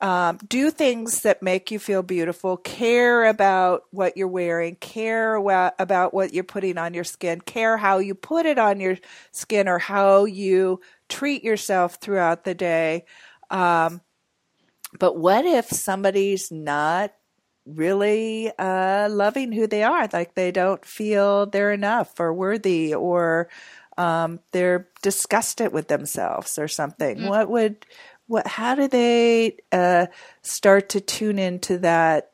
um, 0.00 0.38
do 0.48 0.70
things 0.70 1.22
that 1.22 1.42
make 1.42 1.70
you 1.70 1.78
feel 1.78 2.02
beautiful, 2.02 2.56
care 2.56 3.24
about 3.24 3.84
what 3.90 4.16
you're 4.16 4.28
wearing, 4.28 4.74
care 4.76 5.36
about 5.36 6.12
what 6.12 6.34
you're 6.34 6.44
putting 6.44 6.78
on 6.78 6.94
your 6.94 7.04
skin, 7.04 7.40
care 7.40 7.76
how 7.76 7.98
you 7.98 8.14
put 8.14 8.44
it 8.44 8.58
on 8.58 8.80
your 8.80 8.98
skin 9.30 9.68
or 9.68 9.78
how 9.78 10.24
you 10.24 10.80
treat 11.08 11.44
yourself 11.44 11.94
throughout 12.00 12.44
the 12.44 12.54
day. 12.54 13.04
Um, 13.54 14.00
but 14.98 15.16
what 15.16 15.44
if 15.44 15.66
somebody's 15.66 16.50
not 16.50 17.12
really 17.64 18.50
uh, 18.58 19.08
loving 19.10 19.52
who 19.52 19.66
they 19.66 19.84
are? 19.84 20.08
Like 20.12 20.34
they 20.34 20.50
don't 20.50 20.84
feel 20.84 21.46
they're 21.46 21.72
enough 21.72 22.18
or 22.18 22.34
worthy 22.34 22.94
or 22.94 23.48
um, 23.96 24.40
they're 24.50 24.88
disgusted 25.02 25.72
with 25.72 25.86
themselves 25.86 26.58
or 26.58 26.66
something. 26.66 27.18
Mm-hmm. 27.18 27.28
What 27.28 27.48
would 27.48 27.86
what 28.26 28.46
how 28.46 28.74
do 28.74 28.88
they 28.88 29.56
uh, 29.70 30.06
start 30.42 30.90
to 30.90 31.00
tune 31.00 31.38
into 31.38 31.78
that 31.78 32.30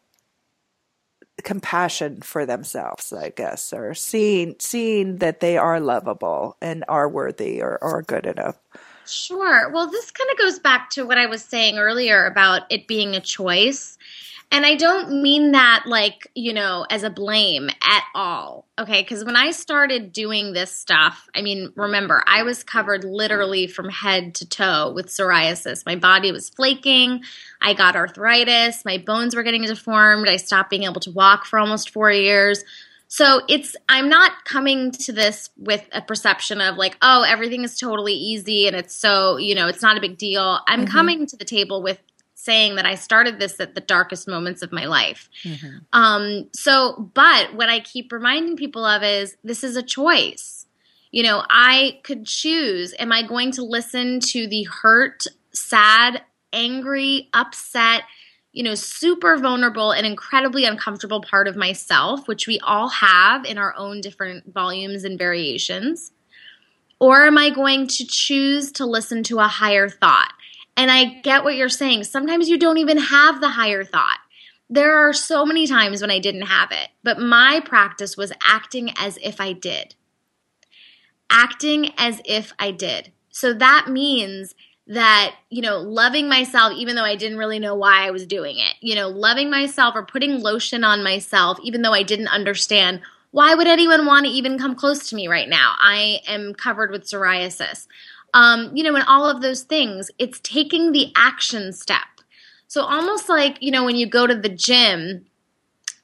compassion 1.42 2.20
for 2.20 2.44
themselves 2.44 3.14
i 3.14 3.30
guess 3.30 3.72
or 3.72 3.94
seeing 3.94 4.54
seeing 4.58 5.16
that 5.16 5.40
they 5.40 5.56
are 5.56 5.80
lovable 5.80 6.54
and 6.60 6.84
are 6.86 7.08
worthy 7.08 7.62
or, 7.62 7.78
or 7.80 8.02
good 8.02 8.26
enough 8.26 8.58
sure 9.10 9.70
well 9.70 9.90
this 9.90 10.10
kind 10.10 10.30
of 10.30 10.38
goes 10.38 10.58
back 10.58 10.90
to 10.90 11.04
what 11.04 11.18
i 11.18 11.26
was 11.26 11.42
saying 11.42 11.78
earlier 11.78 12.26
about 12.26 12.62
it 12.70 12.86
being 12.86 13.14
a 13.14 13.20
choice 13.20 13.98
and 14.52 14.66
I 14.66 14.74
don't 14.74 15.22
mean 15.22 15.52
that 15.52 15.84
like, 15.86 16.26
you 16.34 16.52
know, 16.52 16.84
as 16.90 17.04
a 17.04 17.10
blame 17.10 17.70
at 17.82 18.02
all. 18.16 18.66
Okay. 18.80 19.00
Because 19.00 19.24
when 19.24 19.36
I 19.36 19.52
started 19.52 20.12
doing 20.12 20.52
this 20.52 20.74
stuff, 20.74 21.28
I 21.36 21.42
mean, 21.42 21.72
remember, 21.76 22.24
I 22.26 22.42
was 22.42 22.64
covered 22.64 23.04
literally 23.04 23.68
from 23.68 23.88
head 23.88 24.34
to 24.36 24.48
toe 24.48 24.92
with 24.92 25.06
psoriasis. 25.06 25.86
My 25.86 25.94
body 25.94 26.32
was 26.32 26.50
flaking. 26.50 27.22
I 27.60 27.74
got 27.74 27.94
arthritis. 27.94 28.84
My 28.84 28.98
bones 28.98 29.36
were 29.36 29.44
getting 29.44 29.62
deformed. 29.62 30.28
I 30.28 30.36
stopped 30.36 30.70
being 30.70 30.82
able 30.82 31.00
to 31.02 31.12
walk 31.12 31.46
for 31.46 31.58
almost 31.58 31.90
four 31.90 32.10
years. 32.10 32.64
So 33.12 33.40
it's, 33.48 33.74
I'm 33.88 34.08
not 34.08 34.44
coming 34.44 34.92
to 34.92 35.12
this 35.12 35.50
with 35.56 35.84
a 35.90 36.00
perception 36.00 36.60
of 36.60 36.76
like, 36.76 36.96
oh, 37.02 37.24
everything 37.26 37.64
is 37.64 37.76
totally 37.76 38.14
easy 38.14 38.68
and 38.68 38.76
it's 38.76 38.94
so, 38.94 39.36
you 39.36 39.52
know, 39.52 39.66
it's 39.66 39.82
not 39.82 39.98
a 39.98 40.00
big 40.00 40.16
deal. 40.16 40.60
I'm 40.68 40.84
mm-hmm. 40.84 40.92
coming 40.92 41.26
to 41.26 41.36
the 41.36 41.44
table 41.44 41.82
with 41.82 41.98
saying 42.34 42.76
that 42.76 42.86
I 42.86 42.94
started 42.94 43.40
this 43.40 43.58
at 43.58 43.74
the 43.74 43.80
darkest 43.80 44.28
moments 44.28 44.62
of 44.62 44.70
my 44.70 44.86
life. 44.86 45.28
Mm-hmm. 45.42 45.78
Um, 45.92 46.48
so, 46.54 47.10
but 47.12 47.52
what 47.54 47.68
I 47.68 47.80
keep 47.80 48.12
reminding 48.12 48.56
people 48.56 48.84
of 48.84 49.02
is 49.02 49.36
this 49.42 49.64
is 49.64 49.74
a 49.74 49.82
choice. 49.82 50.66
You 51.10 51.24
know, 51.24 51.42
I 51.50 51.98
could 52.04 52.26
choose 52.26 52.94
am 53.00 53.10
I 53.10 53.26
going 53.26 53.50
to 53.52 53.64
listen 53.64 54.20
to 54.20 54.46
the 54.46 54.62
hurt, 54.62 55.24
sad, 55.52 56.22
angry, 56.52 57.28
upset, 57.34 58.04
you 58.52 58.62
know, 58.62 58.74
super 58.74 59.36
vulnerable 59.36 59.92
and 59.92 60.06
incredibly 60.06 60.64
uncomfortable 60.64 61.20
part 61.20 61.46
of 61.46 61.56
myself, 61.56 62.26
which 62.26 62.46
we 62.46 62.58
all 62.60 62.88
have 62.88 63.44
in 63.44 63.58
our 63.58 63.74
own 63.76 64.00
different 64.00 64.52
volumes 64.52 65.04
and 65.04 65.18
variations? 65.18 66.12
Or 66.98 67.26
am 67.26 67.38
I 67.38 67.50
going 67.50 67.86
to 67.86 68.06
choose 68.06 68.72
to 68.72 68.86
listen 68.86 69.22
to 69.24 69.38
a 69.38 69.48
higher 69.48 69.88
thought? 69.88 70.32
And 70.76 70.90
I 70.90 71.20
get 71.22 71.44
what 71.44 71.56
you're 71.56 71.68
saying. 71.68 72.04
Sometimes 72.04 72.48
you 72.48 72.58
don't 72.58 72.78
even 72.78 72.98
have 72.98 73.40
the 73.40 73.50
higher 73.50 73.84
thought. 73.84 74.18
There 74.68 74.96
are 74.96 75.12
so 75.12 75.44
many 75.44 75.66
times 75.66 76.00
when 76.00 76.10
I 76.10 76.18
didn't 76.18 76.42
have 76.42 76.70
it, 76.70 76.88
but 77.02 77.18
my 77.18 77.60
practice 77.64 78.16
was 78.16 78.32
acting 78.42 78.90
as 78.96 79.18
if 79.22 79.40
I 79.40 79.52
did. 79.52 79.94
Acting 81.28 81.92
as 81.96 82.20
if 82.24 82.52
I 82.58 82.70
did. 82.70 83.12
So 83.30 83.52
that 83.54 83.86
means 83.88 84.54
that, 84.90 85.34
you 85.48 85.62
know, 85.62 85.78
loving 85.78 86.28
myself, 86.28 86.74
even 86.76 86.96
though 86.96 87.04
I 87.04 87.16
didn't 87.16 87.38
really 87.38 87.58
know 87.58 87.74
why 87.74 88.06
I 88.06 88.10
was 88.10 88.26
doing 88.26 88.58
it, 88.58 88.74
you 88.80 88.94
know, 88.94 89.08
loving 89.08 89.50
myself 89.50 89.94
or 89.94 90.04
putting 90.04 90.40
lotion 90.40 90.84
on 90.84 91.02
myself, 91.02 91.58
even 91.62 91.82
though 91.82 91.94
I 91.94 92.02
didn't 92.02 92.28
understand 92.28 93.00
why 93.32 93.54
would 93.54 93.68
anyone 93.68 94.06
want 94.06 94.26
to 94.26 94.32
even 94.32 94.58
come 94.58 94.74
close 94.74 95.08
to 95.08 95.14
me 95.14 95.28
right 95.28 95.48
now? 95.48 95.76
I 95.78 96.18
am 96.26 96.52
covered 96.52 96.90
with 96.90 97.04
psoriasis 97.04 97.86
um, 98.34 98.70
you 98.74 98.82
know, 98.82 98.94
and 98.94 99.04
all 99.06 99.28
of 99.28 99.42
those 99.42 99.62
things. 99.62 100.10
It's 100.18 100.40
taking 100.40 100.92
the 100.92 101.12
action 101.16 101.72
step. 101.72 102.06
So 102.66 102.84
almost 102.84 103.28
like, 103.28 103.58
you 103.60 103.70
know, 103.70 103.84
when 103.84 103.96
you 103.96 104.08
go 104.08 104.26
to 104.26 104.34
the 104.34 104.48
gym 104.48 105.26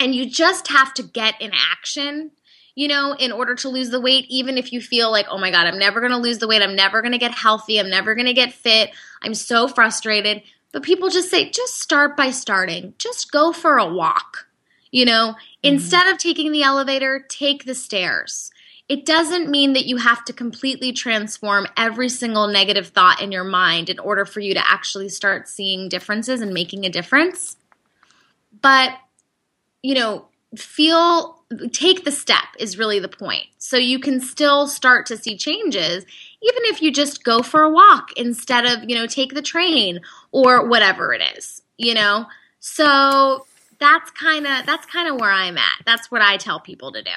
and 0.01 0.15
you 0.15 0.29
just 0.29 0.69
have 0.69 0.93
to 0.95 1.03
get 1.03 1.41
in 1.41 1.53
action, 1.55 2.33
you 2.77 2.89
know, 2.89 3.17
in 3.19 3.33
order 3.33 3.55
to 3.57 3.71
lose 3.71 3.89
the 3.89 4.01
weight, 4.01 4.27
even 4.29 4.59
if 4.59 4.71
you 4.71 4.83
feel 4.83 5.11
like, 5.11 5.27
oh 5.31 5.39
my 5.39 5.51
God, 5.51 5.67
I'm 5.67 5.79
never 5.79 5.99
going 5.99 6.13
to 6.13 6.19
lose 6.19 6.39
the 6.39 6.47
weight. 6.47 6.63
I'm 6.63 6.77
never 6.77 7.01
going 7.01 7.13
to 7.13 7.19
get 7.19 7.33
healthy. 7.33 7.81
I'm 7.81 7.89
never 7.89 8.15
going 8.15 8.27
to 8.27 8.35
get 8.35 8.53
fit. 8.53 8.91
I'm 9.23 9.35
so 9.35 9.67
frustrated. 9.67 10.43
But 10.73 10.83
people 10.83 11.09
just 11.09 11.31
say, 11.31 11.49
just 11.49 11.81
start 11.81 12.19
by 12.19 12.31
starting. 12.31 12.93
Just 12.99 13.33
go 13.33 13.53
for 13.53 13.79
a 13.79 13.93
walk. 13.93 14.47
You 14.93 15.07
know, 15.07 15.31
mm-hmm. 15.33 15.75
instead 15.75 16.07
of 16.07 16.19
taking 16.19 16.53
the 16.53 16.63
elevator, 16.63 17.25
take 17.29 17.65
the 17.65 17.75
stairs. 17.75 18.51
It 18.89 19.07
doesn't 19.07 19.51
mean 19.51 19.73
that 19.73 19.87
you 19.87 19.97
have 19.97 20.25
to 20.27 20.33
completely 20.33 20.93
transform 20.93 21.67
every 21.77 22.11
single 22.11 22.47
negative 22.47 22.89
thought 22.89 23.23
in 23.23 23.33
your 23.33 23.43
mind 23.43 23.89
in 23.89 23.99
order 23.99 24.25
for 24.27 24.41
you 24.41 24.55
to 24.55 24.71
actually 24.71 25.09
start 25.09 25.49
seeing 25.49 25.89
differences 25.89 26.41
and 26.43 26.53
making 26.53 26.85
a 26.85 26.91
difference. 26.91 27.57
But, 28.61 28.93
you 29.83 29.95
know, 29.95 30.27
feel, 30.57 31.36
take 31.73 32.05
the 32.05 32.13
step 32.13 32.45
is 32.59 32.79
really 32.79 32.99
the 32.99 33.09
point. 33.09 33.47
So 33.59 33.77
you 33.77 33.99
can 33.99 34.21
still 34.21 34.67
start 34.67 35.07
to 35.07 35.17
see 35.17 35.37
changes, 35.37 36.05
even 36.43 36.63
if 36.65 36.83
you 36.83 36.93
just 36.93 37.25
go 37.25 37.43
for 37.43 37.63
a 37.63 37.71
walk 37.71 38.11
instead 38.17 38.67
of, 38.67 38.89
you 38.89 38.97
know, 38.97 39.07
take 39.07 39.35
the 39.35 39.43
train 39.43 40.01
or 40.33 40.67
whatever 40.67 41.13
it 41.13 41.23
is, 41.37 41.63
you 41.79 41.95
know? 41.95 42.27
So 42.61 43.47
that's 43.79 44.11
kind 44.13 44.47
of 44.47 44.67
that's 44.67 44.87
kind 44.87 45.09
of 45.09 45.21
where 45.21 45.31
I'm 45.31 45.59
at. 45.59 45.83
That's 45.85 46.11
what 46.11 46.23
I 46.23 46.37
tell 46.37 46.61
people 46.61 46.93
to 46.93 47.03
do 47.03 47.11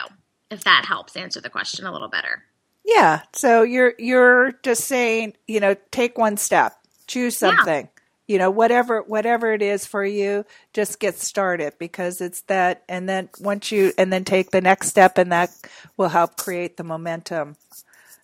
if 0.52 0.64
that 0.64 0.86
helps 0.86 1.16
answer 1.16 1.42
the 1.42 1.50
question 1.50 1.86
a 1.86 1.92
little 1.92 2.10
better. 2.10 2.44
Yeah. 2.86 3.22
So 3.34 3.64
you're 3.64 3.94
you're 3.98 4.54
just 4.64 4.86
saying, 4.86 5.34
you 5.48 5.60
know, 5.60 5.76
take 5.92 6.18
one 6.18 6.38
step, 6.38 6.78
choose 7.08 7.38
something. 7.38 7.90
You 8.30 8.38
know, 8.38 8.52
whatever 8.52 9.02
whatever 9.02 9.54
it 9.54 9.64
is 9.64 9.88
for 9.88 10.06
you, 10.06 10.46
just 10.72 11.00
get 11.00 11.18
started 11.18 11.74
because 11.80 12.22
it's 12.22 12.42
that 12.42 12.84
and 12.88 13.10
then 13.10 13.28
once 13.40 13.72
you 13.72 13.92
and 13.98 14.14
then 14.14 14.24
take 14.24 14.52
the 14.52 14.62
next 14.62 14.90
step 14.90 15.18
and 15.18 15.32
that 15.32 15.50
will 15.98 16.10
help 16.10 16.38
create 16.38 16.78
the 16.78 16.84
momentum. 16.84 17.56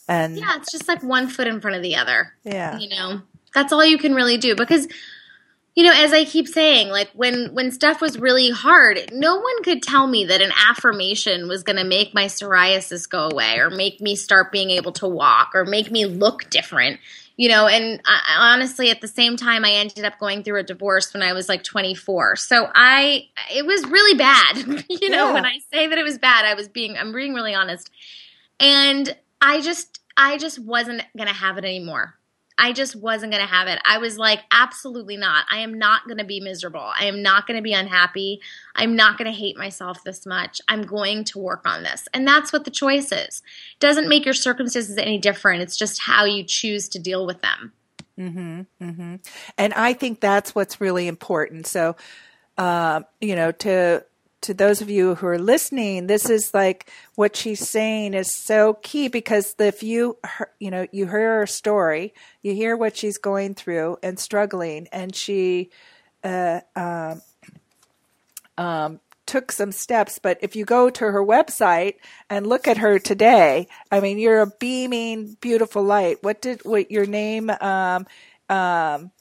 And 0.08 0.38
Yeah, 0.38 0.58
it's 0.58 0.72
just 0.72 0.88
like 0.88 1.02
one 1.02 1.28
foot 1.28 1.48
in 1.48 1.60
front 1.60 1.76
of 1.76 1.82
the 1.82 1.96
other. 1.96 2.36
Yeah. 2.44 2.78
You 2.78 2.90
know. 2.90 3.22
That's 3.56 3.74
all 3.74 3.84
you 3.84 3.98
can 3.98 4.14
really 4.14 4.38
do 4.38 4.54
because 4.56 4.88
you 5.76 5.84
know 5.84 5.94
as 5.94 6.14
i 6.14 6.24
keep 6.24 6.48
saying 6.48 6.90
like 6.90 7.10
when 7.14 7.54
when 7.54 7.72
stuff 7.72 8.02
was 8.02 8.20
really 8.20 8.52
hard 8.52 9.10
no 9.12 9.36
one 9.36 9.64
could 9.64 9.82
tell 9.82 10.08
me 10.08 10.26
that 10.26 10.42
an 10.42 10.52
affirmation 10.70 11.48
was 11.48 11.64
going 11.64 11.78
to 11.78 11.84
make 11.84 12.14
my 12.14 12.26
psoriasis 12.26 13.10
go 13.10 13.30
away 13.30 13.58
or 13.58 13.70
make 13.70 14.00
me 14.02 14.16
start 14.16 14.52
being 14.52 14.72
able 14.72 14.92
to 14.92 15.08
walk 15.08 15.52
or 15.54 15.66
make 15.66 15.90
me 15.90 16.06
look 16.06 16.50
different 16.50 17.00
you 17.38 17.50
know 17.50 17.68
and 17.68 18.02
I, 18.06 18.54
honestly 18.54 18.90
at 18.90 19.02
the 19.02 19.08
same 19.08 19.38
time 19.38 19.66
i 19.66 19.72
ended 19.72 20.06
up 20.06 20.20
going 20.20 20.44
through 20.44 20.60
a 20.60 20.64
divorce 20.64 21.14
when 21.14 21.24
i 21.24 21.34
was 21.34 21.50
like 21.50 21.64
24 21.64 22.36
so 22.36 22.70
i 22.76 23.28
it 23.54 23.66
was 23.66 23.86
really 23.86 24.18
bad 24.18 24.86
you 24.90 25.10
know 25.10 25.28
yeah. 25.28 25.34
when 25.34 25.46
i 25.46 25.60
say 25.72 25.88
that 25.88 25.98
it 25.98 26.04
was 26.04 26.18
bad 26.18 26.46
i 26.46 26.54
was 26.54 26.68
being 26.68 26.98
i'm 26.98 27.12
being 27.12 27.34
really 27.34 27.54
honest. 27.54 27.90
And 28.60 29.16
i 29.42 29.62
just 29.62 30.00
i 30.18 30.38
just 30.38 30.60
wasn't 30.60 31.04
going 31.16 31.28
to 31.28 31.34
have 31.34 31.58
it 31.58 31.66
anymore 31.66 32.16
I 32.58 32.72
just 32.72 32.96
wasn't 32.96 33.34
going 33.34 33.46
to 33.46 33.54
have 33.54 33.68
it. 33.68 33.80
I 33.86 33.98
was 33.98 34.18
like, 34.18 34.40
absolutely 34.52 35.18
not. 35.18 35.46
I 35.52 35.60
am 35.60 35.78
not 35.78 36.06
going 36.06 36.20
to 36.20 36.24
be 36.24 36.40
miserable. 36.40 36.80
I 36.98 37.06
am 37.06 37.22
not 37.22 37.48
going 37.48 37.58
to 37.58 37.64
be 37.64 37.74
unhappy. 37.74 38.40
I'm 38.76 38.96
not 38.96 39.18
going 39.18 39.30
to 39.30 39.38
hate 39.38 39.58
myself 39.58 40.04
this 40.04 40.26
much. 40.26 40.62
I'm 40.68 40.84
going 40.84 41.26
to 41.26 41.40
work 41.40 41.64
on 41.66 41.84
this. 41.84 42.08
And 42.14 42.26
that's 42.26 42.54
what 42.54 42.64
the 42.64 42.72
choice 42.72 43.12
is. 43.12 43.42
It 43.74 43.80
doesn't 43.80 44.08
make 44.08 44.24
your 44.24 44.34
circumstances 44.34 44.98
any 44.98 45.18
different. 45.18 45.64
It's 45.64 45.78
just 45.78 46.02
how 46.02 46.24
you 46.24 46.44
choose 46.44 46.88
to 46.90 47.00
deal 47.00 47.26
with 47.26 47.42
them. 47.42 47.74
Mm-hmm, 48.18 48.62
mm-hmm. 48.82 49.16
And 49.58 49.74
I 49.74 49.94
think 49.94 50.22
that's 50.22 50.56
what's 50.56 50.80
really 50.80 51.08
important. 51.08 51.68
So, 51.68 51.98
uh, 52.58 53.02
you 53.20 53.36
know, 53.36 53.52
to 53.52 54.06
to 54.46 54.54
those 54.54 54.80
of 54.80 54.92
you 54.92 55.16
who 55.16 55.26
are 55.26 55.40
listening, 55.40 56.06
this 56.06 56.30
is 56.30 56.54
like 56.54 56.92
what 57.16 57.36
she's 57.36 57.68
saying 57.68 58.14
is 58.14 58.32
so 58.32 58.76
key 58.76 59.08
because 59.08 59.56
if 59.58 59.82
you, 59.82 60.18
you 60.60 60.70
know, 60.70 60.86
you 60.92 61.06
hear 61.06 61.40
her 61.40 61.48
story, 61.48 62.14
you 62.44 62.54
hear 62.54 62.78
what 62.78 62.96
she's 62.96 63.18
going 63.18 63.56
through 63.56 63.98
and 64.04 64.20
struggling, 64.20 64.88
and 64.92 65.16
she 65.16 65.72
uh, 66.24 66.62
um, 66.76 67.22
um, 68.58 69.00
took 69.26 69.52
some 69.52 69.72
steps. 69.72 70.20
But 70.20 70.38
if 70.42 70.56
you 70.56 70.64
go 70.64 70.92
to 70.92 71.06
her 71.06 71.26
website 71.26 71.96
and 72.30 72.46
look 72.46 72.68
at 72.68 72.78
her 72.78 73.00
today, 73.00 73.68
I 73.92 74.00
mean, 74.00 74.20
you're 74.20 74.42
a 74.42 74.52
beaming, 74.60 75.38
beautiful 75.42 75.82
light. 75.82 76.18
What 76.22 76.42
did 76.42 76.62
what 76.64 76.92
your 76.92 77.08
name? 77.08 77.50
Um, 77.50 78.06
um, 78.48 79.12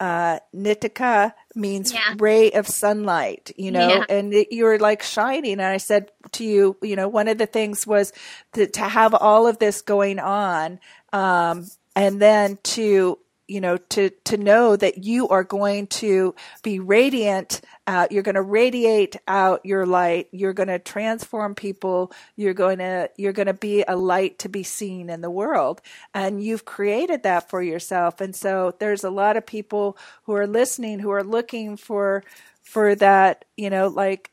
uh, 0.00 0.38
Nitika 0.54 1.32
means 1.54 1.92
yeah. 1.92 2.14
ray 2.18 2.50
of 2.52 2.68
sunlight, 2.68 3.52
you 3.56 3.70
know, 3.70 3.88
yeah. 3.88 4.04
and 4.08 4.32
it, 4.32 4.48
you're 4.50 4.78
like 4.78 5.02
shining. 5.02 5.54
And 5.54 5.62
I 5.62 5.78
said 5.78 6.10
to 6.32 6.44
you, 6.44 6.76
you 6.82 6.96
know, 6.96 7.08
one 7.08 7.28
of 7.28 7.38
the 7.38 7.46
things 7.46 7.86
was 7.86 8.12
to, 8.52 8.66
to 8.66 8.82
have 8.82 9.14
all 9.14 9.46
of 9.46 9.58
this 9.58 9.82
going 9.82 10.18
on, 10.18 10.78
um, 11.12 11.66
and 11.96 12.22
then 12.22 12.58
to 12.62 13.18
you 13.48 13.60
know, 13.60 13.78
to, 13.78 14.10
to 14.24 14.36
know 14.36 14.76
that 14.76 15.04
you 15.04 15.28
are 15.28 15.42
going 15.42 15.86
to 15.86 16.34
be 16.62 16.78
radiant 16.78 17.62
out. 17.86 18.12
You're 18.12 18.22
going 18.22 18.34
to 18.34 18.42
radiate 18.42 19.16
out 19.26 19.64
your 19.64 19.86
light. 19.86 20.28
You're 20.30 20.52
going 20.52 20.68
to 20.68 20.78
transform 20.78 21.54
people. 21.54 22.12
You're 22.36 22.54
going 22.54 22.78
to, 22.78 23.10
you're 23.16 23.32
going 23.32 23.46
to 23.46 23.54
be 23.54 23.84
a 23.88 23.96
light 23.96 24.38
to 24.40 24.48
be 24.48 24.62
seen 24.62 25.08
in 25.08 25.22
the 25.22 25.30
world. 25.30 25.80
And 26.14 26.42
you've 26.42 26.66
created 26.66 27.22
that 27.22 27.48
for 27.48 27.62
yourself. 27.62 28.20
And 28.20 28.36
so 28.36 28.76
there's 28.78 29.02
a 29.02 29.10
lot 29.10 29.36
of 29.38 29.46
people 29.46 29.96
who 30.24 30.34
are 30.34 30.46
listening 30.46 30.98
who 30.98 31.10
are 31.10 31.24
looking 31.24 31.76
for, 31.76 32.22
for 32.62 32.94
that, 32.96 33.46
you 33.56 33.70
know, 33.70 33.88
like, 33.88 34.30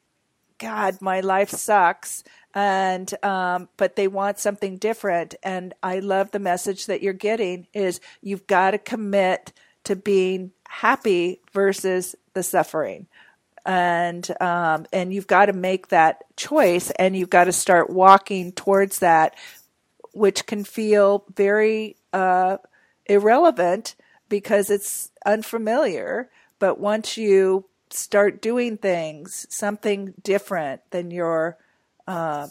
God, 0.58 1.02
my 1.02 1.20
life 1.20 1.50
sucks 1.50 2.24
and 2.56 3.14
um, 3.24 3.68
but 3.76 3.98
they 3.98 4.08
want 4.08 4.40
something 4.40 4.78
different. 4.78 5.36
And 5.44 5.74
i 5.84 6.00
love 6.00 6.32
the 6.32 6.40
message 6.40 6.86
that 6.88 7.04
you're 7.04 7.14
getting 7.14 7.68
is 7.74 8.00
you've 8.22 8.48
got 8.48 8.72
to 8.72 8.78
commit 8.78 9.52
to 9.84 9.96
being 9.96 10.52
happy 10.68 11.42
versus 11.54 12.16
the 12.34 12.42
suffering. 12.42 13.08
And 13.66 14.30
um, 14.42 14.86
and 14.94 15.14
you've 15.14 15.28
got 15.28 15.48
to 15.48 15.54
make 15.54 15.90
that 15.90 16.24
choice 16.38 16.92
and 16.92 17.16
you've 17.16 17.30
got 17.30 17.46
to 17.46 17.52
start 17.52 17.90
walking 17.90 18.54
towards 18.54 19.00
that 19.00 19.36
which 20.14 20.46
can 20.46 20.64
feel 20.64 21.26
very 21.36 21.98
uh, 22.14 22.56
irrelevant 23.06 23.96
because 24.30 24.70
it's 24.70 25.12
unfamiliar. 25.26 26.30
But 26.58 26.80
once 26.80 27.18
you 27.18 27.66
start 27.90 28.42
doing 28.42 28.78
things 28.78 29.46
something 29.50 30.14
different 30.24 30.82
than 30.92 31.12
your 31.12 31.58
uh, 32.08 32.48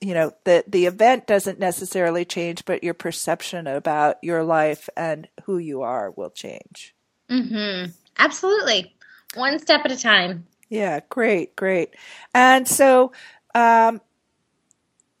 you 0.00 0.14
know 0.14 0.32
the 0.44 0.64
the 0.66 0.86
event 0.86 1.26
doesn't 1.26 1.58
necessarily 1.58 2.24
change, 2.24 2.64
but 2.64 2.84
your 2.84 2.94
perception 2.94 3.66
about 3.66 4.16
your 4.22 4.44
life 4.44 4.88
and 4.96 5.28
who 5.44 5.58
you 5.58 5.82
are 5.82 6.10
will 6.10 6.30
change. 6.30 6.94
Mm-hmm. 7.30 7.90
Absolutely, 8.18 8.94
one 9.34 9.58
step 9.58 9.82
at 9.84 9.92
a 9.92 9.98
time. 9.98 10.46
Yeah, 10.68 11.00
great, 11.08 11.56
great. 11.56 11.94
And 12.34 12.66
so, 12.66 13.12
um, 13.54 14.00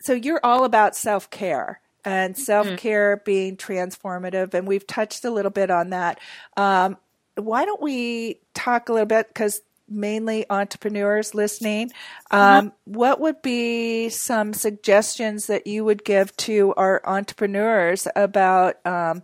so 0.00 0.12
you're 0.12 0.40
all 0.42 0.64
about 0.64 0.96
self 0.96 1.30
care 1.30 1.80
and 2.04 2.36
self 2.36 2.76
care 2.76 3.16
mm-hmm. 3.16 3.24
being 3.24 3.56
transformative, 3.56 4.54
and 4.54 4.68
we've 4.68 4.86
touched 4.86 5.24
a 5.24 5.30
little 5.30 5.50
bit 5.50 5.70
on 5.70 5.90
that. 5.90 6.20
Um, 6.56 6.96
why 7.36 7.64
don't 7.64 7.82
we 7.82 8.40
talk 8.54 8.88
a 8.88 8.92
little 8.92 9.06
bit 9.06 9.28
because 9.28 9.60
mainly 9.88 10.44
entrepreneurs 10.50 11.34
listening. 11.34 11.92
Um, 12.30 12.72
What 12.84 13.20
would 13.20 13.42
be 13.42 14.08
some 14.08 14.52
suggestions 14.52 15.46
that 15.46 15.66
you 15.66 15.84
would 15.84 16.04
give 16.04 16.36
to 16.38 16.74
our 16.76 17.00
entrepreneurs 17.04 18.06
about 18.16 18.84
um, 18.86 19.22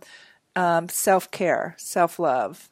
um, 0.55 0.89
self 0.89 1.31
care, 1.31 1.75
self 1.77 2.19
love? 2.19 2.69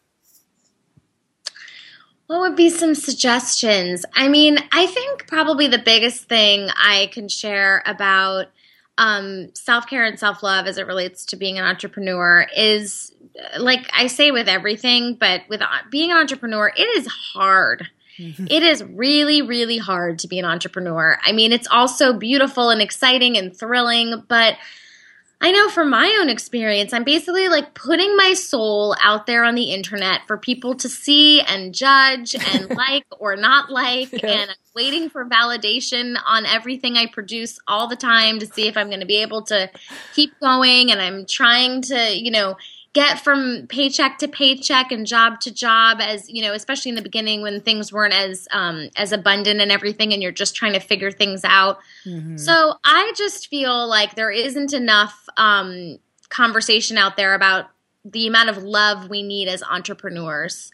What 2.27 2.39
would 2.41 2.56
be 2.56 2.69
some 2.69 2.95
suggestions? 2.95 4.06
I 4.15 4.30
mean, 4.30 4.58
I 4.71 4.86
think 4.86 5.27
probably 5.27 5.67
the 5.67 5.77
biggest 5.77 6.30
thing 6.30 6.69
I 6.69 7.10
can 7.12 7.27
share 7.27 7.84
about 7.86 8.47
um, 8.97 9.49
self 9.56 9.88
care 9.88 10.06
and 10.06 10.19
self 10.19 10.43
love 10.43 10.67
as 10.67 10.77
it 10.77 10.88
relates 10.88 11.25
to 11.27 11.36
being 11.36 11.58
an 11.58 11.65
entrepreneur 11.65 12.45
is 12.56 13.13
like 13.58 13.89
I 13.93 14.08
say 14.08 14.32
with 14.32 14.47
everything, 14.47 15.15
but 15.15 15.41
with 15.49 15.62
uh, 15.62 15.67
being 15.89 16.12
an 16.12 16.17
entrepreneur, 16.17 16.71
it 16.75 16.97
is 16.97 17.08
hard. 17.08 17.88
Mm-hmm. 18.17 18.47
It 18.49 18.63
is 18.63 18.84
really, 18.84 19.41
really 19.41 19.77
hard 19.77 20.19
to 20.19 20.27
be 20.27 20.38
an 20.38 20.45
entrepreneur. 20.45 21.17
I 21.23 21.32
mean, 21.32 21.54
it's 21.54 21.67
also 21.67 22.13
beautiful 22.13 22.69
and 22.69 22.82
exciting 22.82 23.38
and 23.38 23.56
thrilling, 23.56 24.23
but 24.27 24.58
I 25.43 25.51
know 25.51 25.69
from 25.69 25.89
my 25.89 26.15
own 26.21 26.30
experience, 26.30 26.93
I'm 26.93 27.04
basically 27.04 27.49
like 27.49 27.73
putting 27.73 28.15
my 28.15 28.36
soul 28.36 28.95
out 29.01 29.25
there 29.25 29.43
on 29.43 29.56
the 29.56 29.73
internet 29.73 30.21
for 30.27 30.38
people 30.38 30.75
to 30.75 30.88
see 30.88 31.41
and 31.41 31.73
judge 31.73 32.36
and 32.36 32.69
like 32.77 33.06
or 33.19 33.36
not 33.36 33.71
like. 33.71 34.12
Yeah. 34.12 34.30
And 34.30 34.51
I'm 34.51 34.56
waiting 34.75 35.10
for 35.10 35.25
validation 35.25 36.15
on 36.27 36.45
everything 36.45 36.95
I 36.95 37.08
produce 37.08 37.58
all 37.67 37.88
the 37.88 37.95
time 37.95 38.38
to 38.38 38.45
see 38.45 38.67
if 38.67 38.77
I'm 38.77 38.88
going 38.88 38.99
to 38.99 39.08
be 39.08 39.23
able 39.23 39.41
to 39.43 39.67
keep 40.13 40.39
going. 40.39 40.91
And 40.91 41.01
I'm 41.01 41.25
trying 41.25 41.82
to, 41.84 42.15
you 42.15 42.30
know, 42.30 42.56
get 42.93 43.19
from 43.19 43.67
paycheck 43.67 44.17
to 44.17 44.27
paycheck 44.27 44.91
and 44.91 45.08
job 45.08 45.39
to 45.39 45.51
job 45.51 45.99
as 46.01 46.30
you 46.30 46.41
know 46.41 46.54
especially 46.54 46.89
in 46.89 46.95
the 46.95 47.01
beginning 47.01 47.41
when 47.41 47.62
things 47.62 47.91
weren't 47.91 48.13
as 48.13 48.47
um, 48.51 48.89
as 48.95 49.12
abundant 49.12 49.62
and 49.62 49.71
everything 49.71 50.13
and 50.13 50.21
you're 50.21 50.32
just 50.32 50.56
trying 50.56 50.73
to 50.73 50.80
figure 50.80 51.12
things 51.12 51.43
out 51.43 51.80
mm-hmm. 52.06 52.38
so 52.38 52.73
i 52.84 53.12
just 53.15 53.47
feel 53.47 53.88
like 53.88 54.15
there 54.15 54.32
isn't 54.32 54.73
enough 54.73 55.27
um, 55.38 55.97
conversation 56.30 56.97
out 56.97 57.17
there 57.17 57.34
about 57.34 57.65
the 58.04 58.27
amount 58.27 58.49
of 58.49 58.58
love 58.58 59.10
we 59.10 59.21
need 59.23 59.47
as 59.47 59.63
entrepreneurs 59.63 60.71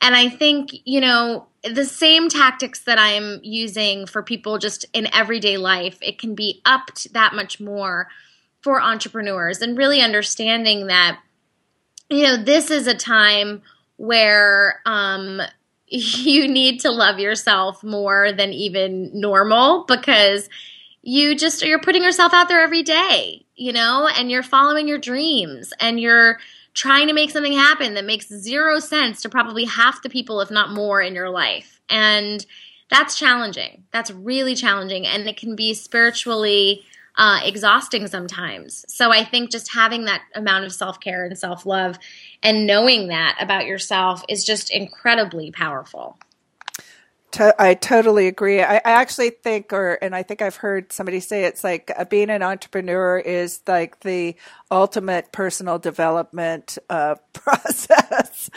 and 0.00 0.14
i 0.14 0.28
think 0.28 0.70
you 0.84 1.00
know 1.00 1.46
the 1.64 1.84
same 1.84 2.28
tactics 2.28 2.80
that 2.84 2.98
i'm 2.98 3.40
using 3.42 4.06
for 4.06 4.22
people 4.22 4.58
just 4.58 4.86
in 4.94 5.12
everyday 5.12 5.56
life 5.58 5.98
it 6.00 6.18
can 6.18 6.34
be 6.34 6.62
upped 6.64 7.12
that 7.12 7.34
much 7.34 7.60
more 7.60 8.08
for 8.62 8.80
entrepreneurs 8.80 9.60
and 9.60 9.76
really 9.76 10.00
understanding 10.00 10.86
that 10.86 11.20
you 12.08 12.22
know, 12.24 12.36
this 12.36 12.70
is 12.70 12.86
a 12.86 12.94
time 12.94 13.62
where 13.96 14.80
um, 14.86 15.40
you 15.86 16.48
need 16.48 16.80
to 16.80 16.90
love 16.90 17.18
yourself 17.18 17.82
more 17.82 18.32
than 18.32 18.52
even 18.52 19.10
normal 19.18 19.84
because 19.86 20.48
you 21.02 21.34
just 21.36 21.64
you're 21.64 21.80
putting 21.80 22.02
yourself 22.02 22.34
out 22.34 22.48
there 22.48 22.60
every 22.60 22.82
day, 22.82 23.46
you 23.54 23.72
know, 23.72 24.08
and 24.16 24.30
you're 24.30 24.42
following 24.42 24.88
your 24.88 24.98
dreams 24.98 25.72
and 25.80 26.00
you're 26.00 26.38
trying 26.74 27.08
to 27.08 27.14
make 27.14 27.30
something 27.30 27.54
happen 27.54 27.94
that 27.94 28.04
makes 28.04 28.28
zero 28.28 28.78
sense 28.78 29.22
to 29.22 29.28
probably 29.28 29.64
half 29.64 30.02
the 30.02 30.10
people 30.10 30.40
if 30.40 30.50
not 30.50 30.70
more 30.70 31.00
in 31.00 31.14
your 31.14 31.30
life. 31.30 31.80
And 31.88 32.44
that's 32.90 33.16
challenging. 33.18 33.84
That's 33.90 34.10
really 34.10 34.54
challenging 34.54 35.06
and 35.06 35.26
it 35.28 35.36
can 35.36 35.56
be 35.56 35.74
spiritually 35.74 36.84
uh, 37.18 37.40
exhausting 37.44 38.06
sometimes. 38.06 38.84
So 38.88 39.10
I 39.10 39.24
think 39.24 39.50
just 39.50 39.74
having 39.74 40.04
that 40.04 40.22
amount 40.34 40.64
of 40.64 40.72
self 40.72 41.00
care 41.00 41.26
and 41.26 41.36
self 41.36 41.66
love 41.66 41.98
and 42.42 42.66
knowing 42.66 43.08
that 43.08 43.36
about 43.40 43.66
yourself 43.66 44.24
is 44.28 44.44
just 44.44 44.70
incredibly 44.70 45.50
powerful. 45.50 46.18
I 47.58 47.74
totally 47.74 48.26
agree. 48.26 48.62
I, 48.62 48.80
actually 48.84 49.30
think, 49.30 49.72
or, 49.72 49.98
and 50.00 50.14
I 50.14 50.22
think 50.22 50.40
I've 50.40 50.56
heard 50.56 50.92
somebody 50.92 51.20
say 51.20 51.44
it's 51.44 51.62
like 51.62 51.92
uh, 51.94 52.04
being 52.04 52.30
an 52.30 52.42
entrepreneur 52.42 53.18
is 53.18 53.60
like 53.66 54.00
the 54.00 54.34
ultimate 54.70 55.30
personal 55.30 55.78
development 55.78 56.78
uh, 56.88 57.16
process. 57.34 58.48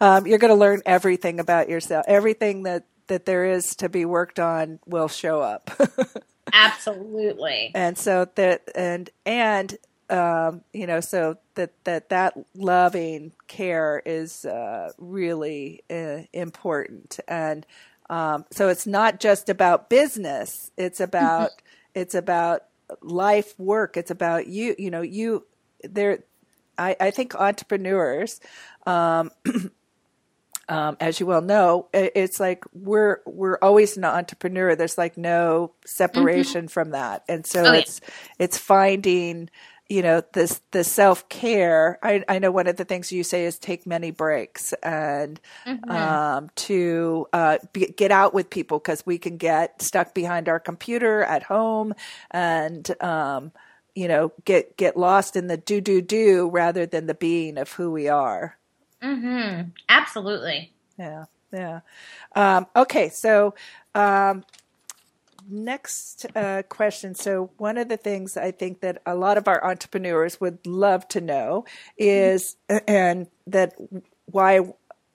um, 0.00 0.26
you're 0.26 0.38
going 0.38 0.52
to 0.52 0.58
learn 0.58 0.82
everything 0.84 1.38
about 1.38 1.68
yourself. 1.68 2.04
Everything 2.08 2.64
that, 2.64 2.86
that 3.06 3.24
there 3.24 3.46
is 3.46 3.76
to 3.76 3.88
be 3.88 4.04
worked 4.04 4.40
on 4.40 4.80
will 4.84 5.08
show 5.08 5.40
up. 5.40 5.70
Absolutely. 6.52 7.72
And 7.74 7.98
so 7.98 8.28
that 8.36 8.62
and 8.74 9.10
and 9.24 9.76
um, 10.08 10.62
you 10.72 10.86
know, 10.86 11.00
so 11.00 11.38
that 11.54 11.72
that 11.84 12.10
that 12.10 12.34
loving 12.54 13.32
care 13.48 14.02
is 14.04 14.44
uh, 14.44 14.92
really 14.98 15.82
uh, 15.90 16.22
important, 16.32 17.18
and 17.26 17.66
um, 18.08 18.44
so 18.52 18.68
it's 18.68 18.86
not 18.86 19.18
just 19.18 19.48
about 19.48 19.90
business; 19.90 20.70
it's 20.76 21.00
about 21.00 21.50
mm-hmm. 21.50 22.00
it's 22.00 22.14
about 22.14 22.62
life 23.02 23.58
work. 23.58 23.96
It's 23.96 24.10
about 24.10 24.46
you. 24.46 24.76
You 24.78 24.90
know, 24.90 25.02
you 25.02 25.44
there. 25.82 26.20
I, 26.78 26.94
I 27.00 27.10
think 27.10 27.34
entrepreneurs 27.34 28.38
um, 28.86 29.30
um, 30.68 30.96
as 31.00 31.20
you 31.20 31.26
well 31.26 31.42
know, 31.42 31.88
it's 31.92 32.40
like 32.40 32.64
we're 32.72 33.20
we're 33.24 33.58
always 33.62 33.96
an 33.96 34.04
entrepreneur. 34.04 34.74
There's 34.74 34.98
like 34.98 35.16
no 35.16 35.72
separation 35.84 36.62
mm-hmm. 36.62 36.72
from 36.72 36.90
that, 36.90 37.24
and 37.28 37.46
so 37.46 37.64
oh, 37.64 37.72
it's 37.72 38.00
yeah. 38.02 38.08
it's 38.40 38.58
finding 38.58 39.48
you 39.88 40.02
know 40.02 40.22
this 40.32 40.60
the 40.72 40.82
self 40.82 41.28
care. 41.28 41.98
I, 42.02 42.24
I 42.28 42.38
know 42.40 42.50
one 42.50 42.66
of 42.66 42.76
the 42.76 42.84
things 42.84 43.12
you 43.12 43.22
say 43.22 43.44
is 43.44 43.58
take 43.58 43.86
many 43.86 44.10
breaks 44.10 44.72
and 44.82 45.40
mm-hmm. 45.64 45.90
um, 45.90 46.50
to 46.56 47.28
uh, 47.32 47.58
be, 47.72 47.86
get 47.96 48.10
out 48.10 48.34
with 48.34 48.50
people 48.50 48.78
because 48.78 49.06
we 49.06 49.18
can 49.18 49.36
get 49.36 49.80
stuck 49.80 50.14
behind 50.14 50.48
our 50.48 50.60
computer 50.60 51.22
at 51.22 51.42
home 51.44 51.94
and. 52.30 52.90
Um, 53.02 53.52
you 53.94 54.08
know, 54.08 54.30
get 54.44 54.76
get 54.76 54.94
lost 54.94 55.36
in 55.36 55.46
the 55.46 55.56
do 55.56 55.80
do 55.80 56.02
do 56.02 56.50
rather 56.50 56.84
than 56.84 57.06
the 57.06 57.14
being 57.14 57.56
of 57.56 57.72
who 57.72 57.90
we 57.90 58.08
are. 58.08 58.58
Mm-hmm. 59.06 59.70
Absolutely. 59.88 60.72
Yeah. 60.98 61.24
Yeah. 61.52 61.80
Um, 62.34 62.66
okay. 62.74 63.08
So, 63.08 63.54
um, 63.94 64.44
next 65.48 66.26
uh, 66.34 66.62
question. 66.68 67.14
So, 67.14 67.50
one 67.56 67.78
of 67.78 67.88
the 67.88 67.96
things 67.96 68.36
I 68.36 68.50
think 68.50 68.80
that 68.80 69.00
a 69.06 69.14
lot 69.14 69.38
of 69.38 69.46
our 69.46 69.64
entrepreneurs 69.64 70.40
would 70.40 70.66
love 70.66 71.06
to 71.08 71.20
know 71.20 71.64
is, 71.96 72.56
and 72.88 73.28
that 73.46 73.74
why 74.26 74.60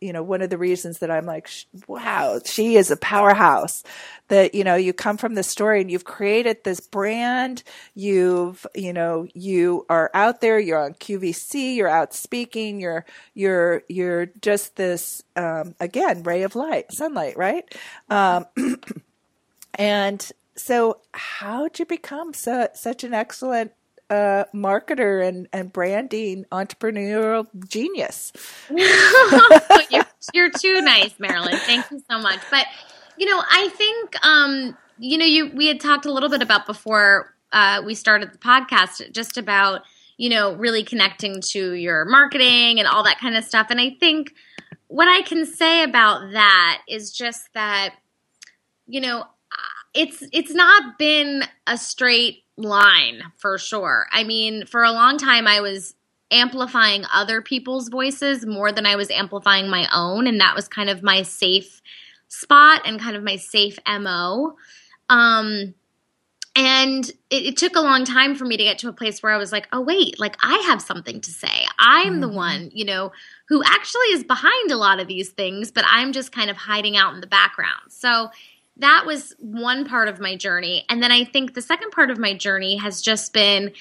you 0.02 0.12
know, 0.12 0.24
one 0.24 0.42
of 0.42 0.50
the 0.50 0.58
reasons 0.58 0.98
that 1.00 1.12
I'm 1.12 1.26
like, 1.26 1.48
wow, 1.88 2.40
she 2.44 2.76
is 2.76 2.90
a 2.90 2.98
powerhouse. 2.98 3.84
That 4.30 4.56
you 4.56 4.64
know, 4.64 4.76
you 4.76 4.94
come 4.94 5.18
from 5.18 5.36
the 5.36 5.44
story 5.44 5.80
and 5.80 5.92
you've 5.92 6.06
created 6.06 6.64
this 6.64 6.80
brand. 6.80 7.64
You've, 7.94 8.66
you 8.74 8.94
know, 8.94 9.28
you 9.34 9.86
are 9.90 10.10
out 10.14 10.42
there. 10.42 10.60
You're 10.60 10.84
on 10.84 10.96
QVC. 10.96 11.76
You're 11.76 11.88
out 11.88 12.14
speaking. 12.14 12.80
You're, 12.80 13.06
you're, 13.36 13.84
you're 13.88 14.26
just 14.42 14.76
this 14.76 15.22
um, 15.36 15.76
again 15.80 16.24
ray 16.24 16.44
of 16.44 16.56
light, 16.56 16.92
sunlight, 16.92 17.38
right? 17.38 17.64
Um, 18.10 18.48
and 19.76 20.32
so, 20.56 21.00
how'd 21.14 21.80
you 21.80 21.86
become 21.86 22.34
so, 22.34 22.68
such 22.74 23.04
an 23.04 23.14
excellent 23.14 23.72
uh, 24.12 24.44
marketer 24.54 25.26
and, 25.26 25.48
and 25.54 25.72
branding 25.72 26.46
entrepreneurial 26.52 27.48
genius. 27.68 28.34
you're, 29.90 30.06
you're 30.34 30.52
too 30.52 30.82
nice, 30.82 31.18
Marilyn. 31.18 31.58
Thank 31.60 31.90
you 31.90 32.04
so 32.12 32.20
much. 32.20 32.40
But 32.52 32.68
you 33.18 33.26
know, 33.26 33.42
I 33.50 33.70
think 33.70 34.26
um, 34.26 34.78
you 35.00 35.18
know, 35.18 35.26
you 35.26 35.52
we 35.56 35.68
had 35.68 35.80
talked 35.80 36.06
a 36.06 36.12
little 36.12 36.30
bit 36.30 36.42
about 36.42 36.66
before 36.66 37.34
uh, 37.54 37.82
we 37.86 37.96
started 37.96 38.34
the 38.34 38.38
podcast, 38.38 39.12
just 39.14 39.38
about 39.38 39.84
you 40.18 40.30
know 40.30 40.56
really 40.56 40.84
connecting 40.84 41.40
to 41.52 41.74
your 41.74 42.04
marketing 42.04 42.80
and 42.80 42.88
all 42.90 43.04
that 43.04 43.18
kind 43.18 43.38
of 43.38 43.46
stuff. 43.46 43.68
And 43.70 43.80
I 43.80 43.96
think 43.98 44.34
what 44.88 45.08
I 45.08 45.22
can 45.22 45.46
say 45.46 45.84
about 45.84 46.34
that 46.34 46.82
is 46.90 47.12
just 47.14 47.48
that 47.54 47.96
you 48.88 49.00
know 49.00 49.24
it's 49.94 50.24
it's 50.32 50.54
not 50.54 50.98
been 50.98 51.44
a 51.68 51.78
straight 51.78 52.44
line 52.62 53.24
for 53.38 53.58
sure. 53.58 54.08
I 54.12 54.24
mean, 54.24 54.66
for 54.66 54.84
a 54.84 54.92
long 54.92 55.18
time 55.18 55.48
I 55.48 55.62
was 55.62 55.96
amplifying 56.32 57.04
other 57.14 57.42
people's 57.42 57.90
voices 57.90 58.46
more 58.46 58.72
than 58.72 58.86
I 58.86 58.96
was 58.96 59.12
amplifying 59.12 59.70
my 59.70 59.88
own 59.94 60.28
and 60.28 60.40
that 60.40 60.56
was 60.56 60.68
kind 60.68 60.90
of 60.90 61.04
my 61.04 61.24
safe 61.24 61.82
spot 62.30 62.82
and 62.86 63.00
kind 63.00 63.16
of 63.16 63.24
my 63.24 63.36
safe 63.36 63.78
MO. 63.88 64.56
Um 65.10 65.74
and 66.56 67.10
it, 67.30 67.46
it, 67.46 67.58
took 67.58 67.78
a 67.78 67.82
long 67.82 68.04
time 68.04 68.36
for 68.36 68.44
me 68.44 68.58
to 68.58 68.64
get 68.64 68.80
to 68.80 68.90
a 68.90 68.94
place 68.94 69.24
where 69.24 69.32
I 69.32 69.38
was 69.38 69.54
like, 69.54 69.70
oh, 69.72 69.80
wait, 69.80 70.20
like 70.20 70.36
I 70.44 70.58
have 70.68 70.82
something 70.82 71.22
to 71.22 71.32
say. 71.32 71.66
I'm 71.80 72.14
mm-hmm. 72.14 72.22
the 72.22 72.28
one, 72.28 72.72
you 72.74 72.84
know, 72.84 73.14
who 73.48 73.64
actually 73.64 74.08
is 74.08 74.26
behind 74.26 74.70
a 74.70 74.76
lot 74.76 75.00
of 75.00 75.08
these 75.08 75.30
things, 75.30 75.72
but 75.72 75.86
I'm 75.88 76.12
just 76.12 76.34
kind 76.34 76.50
of 76.50 76.58
hiding 76.58 76.98
out 76.98 77.14
in 77.14 77.22
the 77.22 77.28
background. 77.28 77.90
So 77.90 78.32
that 78.78 79.06
was 79.06 79.36
one 79.40 79.86
part 79.86 80.08
of 80.08 80.20
my 80.20 80.36
journey. 80.36 80.86
And 80.90 81.02
then 81.02 81.12
I 81.12 81.24
think 81.24 81.54
the 81.54 81.62
second 81.62 81.92
part 81.92 82.10
of 82.10 82.18
my 82.18 82.36
journey 82.36 82.78
has 82.78 83.02
just 83.02 83.34
been 83.34 83.72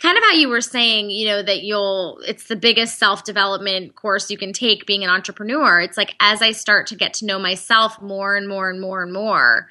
kind 0.00 0.18
of 0.18 0.24
how 0.24 0.32
you 0.32 0.48
were 0.48 0.60
saying, 0.60 1.10
you 1.10 1.28
know, 1.28 1.42
that 1.42 1.62
you'll, 1.62 2.20
it's 2.26 2.48
the 2.48 2.56
biggest 2.56 2.98
self 2.98 3.24
development 3.24 3.94
course 3.94 4.30
you 4.30 4.38
can 4.38 4.52
take 4.52 4.86
being 4.86 5.04
an 5.04 5.10
entrepreneur. 5.10 5.80
It's 5.80 5.96
like 5.96 6.14
as 6.20 6.42
I 6.42 6.52
start 6.52 6.88
to 6.88 6.96
get 6.96 7.14
to 7.14 7.26
know 7.26 7.38
myself 7.38 8.00
more 8.02 8.36
and 8.36 8.48
more 8.48 8.70
and 8.70 8.80
more 8.80 9.02
and 9.02 9.12
more, 9.12 9.68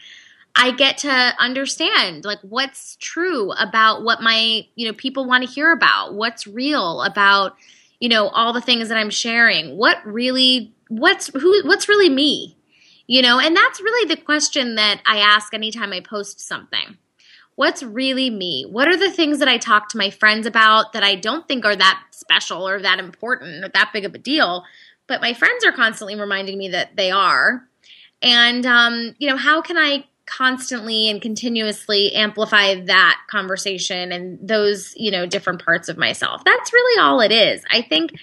I 0.55 0.71
get 0.71 0.99
to 0.99 1.33
understand 1.39 2.25
like 2.25 2.39
what's 2.41 2.95
true 2.97 3.51
about 3.53 4.03
what 4.03 4.21
my, 4.21 4.67
you 4.75 4.87
know, 4.87 4.93
people 4.93 5.25
want 5.25 5.45
to 5.45 5.49
hear 5.49 5.71
about, 5.71 6.13
what's 6.13 6.45
real 6.45 7.01
about, 7.01 7.55
you 7.99 8.09
know, 8.09 8.27
all 8.29 8.53
the 8.53 8.61
things 8.61 8.89
that 8.89 8.97
I'm 8.97 9.09
sharing, 9.09 9.77
what 9.77 9.97
really, 10.05 10.73
what's, 10.89 11.27
who, 11.33 11.63
what's 11.65 11.89
really 11.89 12.09
me 12.09 12.55
you 13.07 13.21
know, 13.21 13.39
and 13.39 13.55
that's 13.55 13.81
really 13.81 14.07
the 14.07 14.21
question 14.21 14.75
that 14.75 15.01
I 15.05 15.17
ask 15.17 15.53
anytime 15.53 15.91
I 15.93 15.99
post 15.99 16.39
something. 16.39 16.97
What's 17.55 17.83
really 17.83 18.29
me? 18.29 18.65
What 18.67 18.87
are 18.87 18.97
the 18.97 19.11
things 19.11 19.39
that 19.39 19.47
I 19.47 19.57
talk 19.57 19.89
to 19.89 19.97
my 19.97 20.09
friends 20.09 20.47
about 20.47 20.93
that 20.93 21.03
I 21.03 21.15
don't 21.15 21.47
think 21.47 21.65
are 21.65 21.75
that 21.75 22.01
special 22.11 22.67
or 22.67 22.79
that 22.79 22.99
important 22.99 23.63
or 23.63 23.69
that 23.69 23.91
big 23.93 24.05
of 24.05 24.15
a 24.15 24.17
deal? 24.17 24.63
But 25.07 25.21
my 25.21 25.33
friends 25.33 25.63
are 25.65 25.71
constantly 25.71 26.15
reminding 26.15 26.57
me 26.57 26.69
that 26.69 26.95
they 26.95 27.11
are. 27.11 27.67
And, 28.21 28.65
um, 28.65 29.15
you 29.19 29.29
know, 29.29 29.37
how 29.37 29.61
can 29.61 29.77
I 29.77 30.05
constantly 30.25 31.09
and 31.09 31.21
continuously 31.21 32.13
amplify 32.13 32.81
that 32.85 33.19
conversation 33.29 34.11
and 34.11 34.39
those, 34.47 34.93
you 34.95 35.11
know, 35.11 35.25
different 35.25 35.63
parts 35.63 35.89
of 35.89 35.97
myself? 35.97 36.43
That's 36.45 36.73
really 36.73 37.01
all 37.01 37.19
it 37.19 37.31
is. 37.31 37.61
I 37.69 37.81
think 37.81 38.13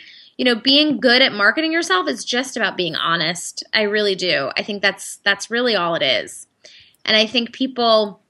you 0.40 0.46
know, 0.46 0.55
being 0.55 1.00
good 1.00 1.20
at 1.20 1.35
marketing 1.35 1.70
yourself 1.70 2.09
is 2.09 2.24
just 2.24 2.57
about 2.57 2.74
being 2.74 2.96
honest. 2.96 3.62
I 3.74 3.83
really 3.83 4.14
do. 4.14 4.50
I 4.57 4.62
think 4.62 4.81
that's 4.81 5.18
that's 5.18 5.50
really 5.50 5.76
all 5.76 5.94
it 5.96 6.03
is. 6.03 6.46
And 7.05 7.14
I 7.14 7.26
think 7.26 7.53
people 7.53 8.22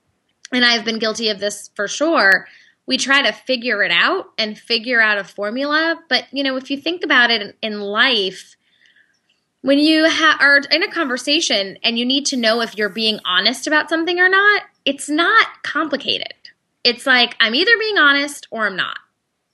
and 0.51 0.64
I've 0.64 0.85
been 0.85 0.99
guilty 0.99 1.29
of 1.29 1.38
this 1.38 1.70
for 1.77 1.87
sure. 1.87 2.49
We 2.85 2.99
try 2.99 3.23
to 3.23 3.31
figure 3.31 3.85
it 3.85 3.92
out 3.92 4.31
and 4.38 4.59
figure 4.59 5.01
out 5.01 5.18
a 5.18 5.25
formula, 5.25 6.01
but 6.09 6.27
you 6.33 6.42
know, 6.42 6.57
if 6.57 6.68
you 6.68 6.81
think 6.81 7.05
about 7.05 7.31
it 7.31 7.57
in, 7.62 7.81
life, 7.81 8.57
when 9.61 9.79
you 9.79 10.11
ha- 10.11 10.38
are 10.40 10.62
in 10.68 10.83
a 10.83 10.90
conversation 10.90 11.79
and 11.85 11.96
you 11.96 12.05
need 12.05 12.27
to 12.27 12.37
know 12.37 12.61
if 12.61 12.77
you're 12.77 12.88
being 12.88 13.20
honest 13.25 13.68
about 13.68 13.88
something 13.88 14.18
or 14.18 14.29
not, 14.29 14.62
it's 14.85 15.09
not 15.09 15.46
complicated. 15.62 16.35
It's 16.83 17.07
like 17.07 17.37
I'm 17.38 17.55
either 17.55 17.79
being 17.79 17.99
honest 17.99 18.49
or 18.51 18.66
I'm 18.66 18.75
not. 18.75 18.99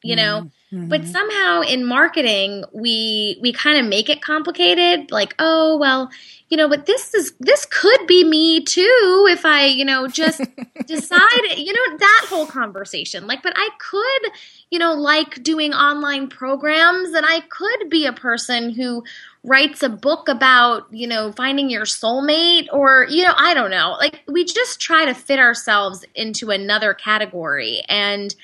You 0.02 0.16
know, 0.16 0.42
mm. 0.42 0.50
Mm-hmm. 0.76 0.88
But 0.88 1.06
somehow 1.06 1.62
in 1.62 1.86
marketing, 1.86 2.64
we 2.72 3.38
we 3.40 3.52
kind 3.52 3.78
of 3.78 3.86
make 3.86 4.10
it 4.10 4.20
complicated. 4.20 5.10
Like, 5.10 5.34
oh 5.38 5.78
well, 5.78 6.10
you 6.50 6.56
know, 6.56 6.68
but 6.68 6.84
this 6.84 7.14
is 7.14 7.32
this 7.40 7.66
could 7.70 8.06
be 8.06 8.24
me 8.24 8.62
too 8.62 9.26
if 9.30 9.46
I, 9.46 9.64
you 9.64 9.86
know, 9.86 10.06
just 10.06 10.42
decide, 10.86 11.56
you 11.56 11.72
know, 11.72 11.96
that 11.98 12.26
whole 12.28 12.46
conversation. 12.46 13.26
Like, 13.26 13.42
but 13.42 13.54
I 13.56 13.70
could, 13.78 14.32
you 14.70 14.78
know, 14.78 14.92
like 14.92 15.42
doing 15.42 15.72
online 15.72 16.28
programs, 16.28 17.14
and 17.14 17.24
I 17.26 17.40
could 17.48 17.88
be 17.88 18.04
a 18.04 18.12
person 18.12 18.70
who 18.70 19.02
writes 19.44 19.82
a 19.82 19.88
book 19.88 20.28
about, 20.28 20.92
you 20.92 21.06
know, 21.06 21.32
finding 21.32 21.70
your 21.70 21.84
soulmate 21.84 22.66
or, 22.70 23.06
you 23.08 23.22
know, 23.22 23.32
I 23.34 23.54
don't 23.54 23.70
know. 23.70 23.96
Like 23.98 24.22
we 24.28 24.44
just 24.44 24.80
try 24.80 25.06
to 25.06 25.14
fit 25.14 25.38
ourselves 25.38 26.04
into 26.14 26.50
another 26.50 26.92
category 26.92 27.80
and 27.88 28.34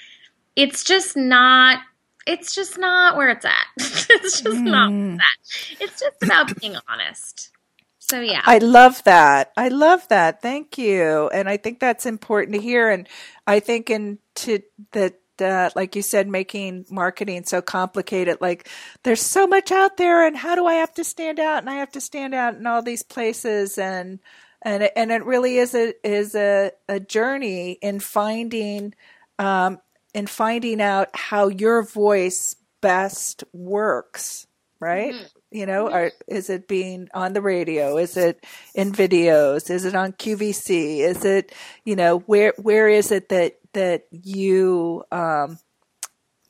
it's 0.54 0.84
just 0.84 1.16
not 1.16 1.80
it's 2.26 2.54
just 2.54 2.78
not 2.78 3.16
where 3.16 3.30
it's 3.30 3.44
at. 3.44 3.66
it's 3.76 4.40
just 4.40 4.58
mm. 4.58 4.64
not 4.64 4.90
that. 5.18 5.36
It's 5.80 6.00
just 6.00 6.22
about 6.22 6.58
being 6.60 6.76
honest. 6.88 7.50
So 7.98 8.20
yeah. 8.20 8.42
I 8.44 8.58
love 8.58 9.02
that. 9.04 9.52
I 9.56 9.68
love 9.68 10.06
that. 10.08 10.42
Thank 10.42 10.76
you. 10.76 11.30
And 11.32 11.48
I 11.48 11.56
think 11.56 11.80
that's 11.80 12.04
important 12.04 12.54
to 12.56 12.60
hear. 12.60 12.90
And 12.90 13.08
I 13.46 13.60
think 13.60 13.90
into 13.90 14.62
that 14.92 15.14
uh, 15.40 15.70
like 15.74 15.96
you 15.96 16.02
said, 16.02 16.28
making 16.28 16.86
marketing 16.90 17.44
so 17.44 17.60
complicated. 17.62 18.38
Like 18.40 18.68
there's 19.02 19.22
so 19.22 19.46
much 19.46 19.72
out 19.72 19.96
there, 19.96 20.26
and 20.26 20.36
how 20.36 20.54
do 20.54 20.66
I 20.66 20.74
have 20.74 20.92
to 20.94 21.04
stand 21.04 21.40
out? 21.40 21.58
And 21.58 21.70
I 21.70 21.74
have 21.74 21.92
to 21.92 22.00
stand 22.00 22.34
out 22.34 22.54
in 22.54 22.66
all 22.66 22.82
these 22.82 23.02
places, 23.02 23.78
and 23.78 24.20
and 24.60 24.84
it, 24.84 24.92
and 24.94 25.10
it 25.10 25.24
really 25.24 25.56
is 25.56 25.74
a 25.74 25.94
is 26.06 26.34
a, 26.34 26.72
a 26.88 27.00
journey 27.00 27.72
in 27.82 27.98
finding 28.00 28.94
um, 29.38 29.80
in 30.14 30.26
finding 30.26 30.80
out 30.80 31.08
how 31.14 31.48
your 31.48 31.82
voice 31.82 32.56
best 32.80 33.44
works, 33.52 34.46
right? 34.80 35.14
Mm-hmm. 35.14 35.26
You 35.50 35.66
know, 35.66 35.86
mm-hmm. 35.86 35.94
are, 35.94 36.12
is 36.26 36.50
it 36.50 36.68
being 36.68 37.08
on 37.14 37.32
the 37.32 37.42
radio? 37.42 37.98
Is 37.98 38.16
it 38.16 38.44
in 38.74 38.92
videos? 38.92 39.70
Is 39.70 39.84
it 39.84 39.94
on 39.94 40.12
QVC? 40.12 40.98
Is 40.98 41.24
it, 41.24 41.52
you 41.84 41.96
know, 41.96 42.18
where 42.20 42.54
where 42.56 42.88
is 42.88 43.10
it 43.12 43.28
that 43.30 43.58
that 43.74 44.06
you 44.10 45.04
um, 45.12 45.58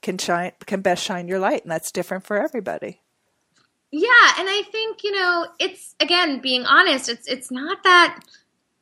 can 0.02 0.18
shine 0.18 0.52
can 0.66 0.82
best 0.82 1.02
shine 1.02 1.28
your 1.28 1.38
light, 1.38 1.62
and 1.62 1.70
that's 1.70 1.92
different 1.92 2.24
for 2.24 2.36
everybody. 2.36 3.00
Yeah, 3.90 4.32
and 4.38 4.48
I 4.48 4.62
think 4.70 5.04
you 5.04 5.12
know 5.12 5.46
it's 5.58 5.94
again 6.00 6.40
being 6.40 6.64
honest. 6.64 7.08
It's 7.08 7.28
it's 7.28 7.50
not 7.50 7.82
that 7.84 8.20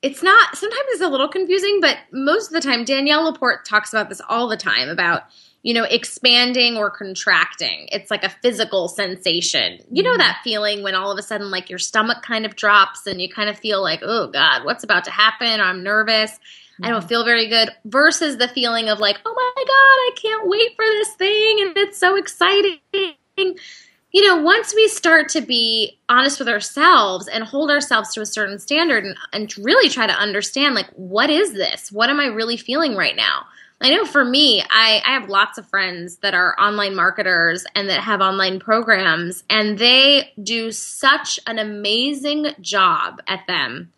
it's 0.02 0.22
not 0.22 0.56
sometimes 0.56 0.86
it's 0.90 1.02
a 1.02 1.08
little 1.08 1.28
confusing, 1.28 1.78
but 1.80 1.98
most 2.12 2.48
of 2.48 2.52
the 2.52 2.60
time 2.60 2.84
Danielle 2.84 3.24
Laporte 3.24 3.64
talks 3.64 3.92
about 3.92 4.08
this 4.08 4.20
all 4.28 4.48
the 4.48 4.56
time 4.56 4.88
about 4.88 5.24
you 5.62 5.74
know 5.74 5.84
expanding 5.84 6.76
or 6.76 6.90
contracting. 6.90 7.88
It's 7.92 8.10
like 8.10 8.24
a 8.24 8.30
physical 8.30 8.88
sensation. 8.88 9.78
You 9.90 10.02
know 10.02 10.12
mm-hmm. 10.12 10.18
that 10.18 10.40
feeling 10.42 10.82
when 10.82 10.94
all 10.94 11.12
of 11.12 11.18
a 11.18 11.22
sudden 11.22 11.50
like 11.50 11.68
your 11.68 11.78
stomach 11.78 12.22
kind 12.22 12.46
of 12.46 12.56
drops 12.56 13.06
and 13.06 13.20
you 13.20 13.28
kind 13.28 13.50
of 13.50 13.58
feel 13.58 13.82
like, 13.82 14.00
"Oh 14.02 14.28
god, 14.28 14.64
what's 14.64 14.84
about 14.84 15.04
to 15.04 15.10
happen? 15.10 15.60
I'm 15.60 15.82
nervous." 15.82 16.38
I 16.82 16.88
don't 16.88 17.00
mm-hmm. 17.00 17.08
feel 17.08 17.24
very 17.26 17.46
good 17.46 17.68
versus 17.84 18.38
the 18.38 18.48
feeling 18.48 18.88
of 18.88 19.00
like, 19.00 19.20
oh 19.26 19.34
my 19.36 19.64
God, 19.66 19.68
I 19.68 20.10
can't 20.16 20.48
wait 20.48 20.74
for 20.76 20.84
this 20.86 21.14
thing 21.16 21.58
and 21.60 21.76
it's 21.76 21.98
so 21.98 22.16
exciting 22.16 22.78
you 24.12 24.26
know, 24.26 24.42
once 24.42 24.74
we 24.74 24.88
start 24.88 25.28
to 25.30 25.40
be 25.40 25.98
honest 26.08 26.38
with 26.38 26.48
ourselves 26.48 27.28
and 27.28 27.44
hold 27.44 27.70
ourselves 27.70 28.12
to 28.14 28.20
a 28.20 28.26
certain 28.26 28.58
standard 28.58 29.04
and, 29.04 29.16
and, 29.32 29.56
really 29.58 29.88
try 29.88 30.06
to 30.06 30.12
understand, 30.12 30.74
like, 30.74 30.88
what 30.94 31.30
is 31.30 31.52
this? 31.52 31.92
What 31.92 32.10
am 32.10 32.18
I 32.18 32.26
really 32.26 32.56
feeling 32.56 32.96
right 32.96 33.16
now? 33.16 33.46
I 33.80 33.90
know 33.90 34.04
for 34.04 34.24
me, 34.24 34.62
I, 34.62 35.00
I 35.06 35.14
have 35.14 35.30
lots 35.30 35.58
of 35.58 35.66
friends 35.66 36.16
that 36.16 36.34
are 36.34 36.58
online 36.60 36.94
marketers 36.94 37.64
and 37.74 37.88
that 37.88 38.00
have 38.00 38.20
online 38.20 38.60
programs, 38.60 39.42
and 39.48 39.78
they 39.78 40.32
do 40.42 40.70
such 40.70 41.40
an 41.46 41.58
amazing 41.58 42.48
job 42.60 43.22
at 43.26 43.46
them 43.46 43.90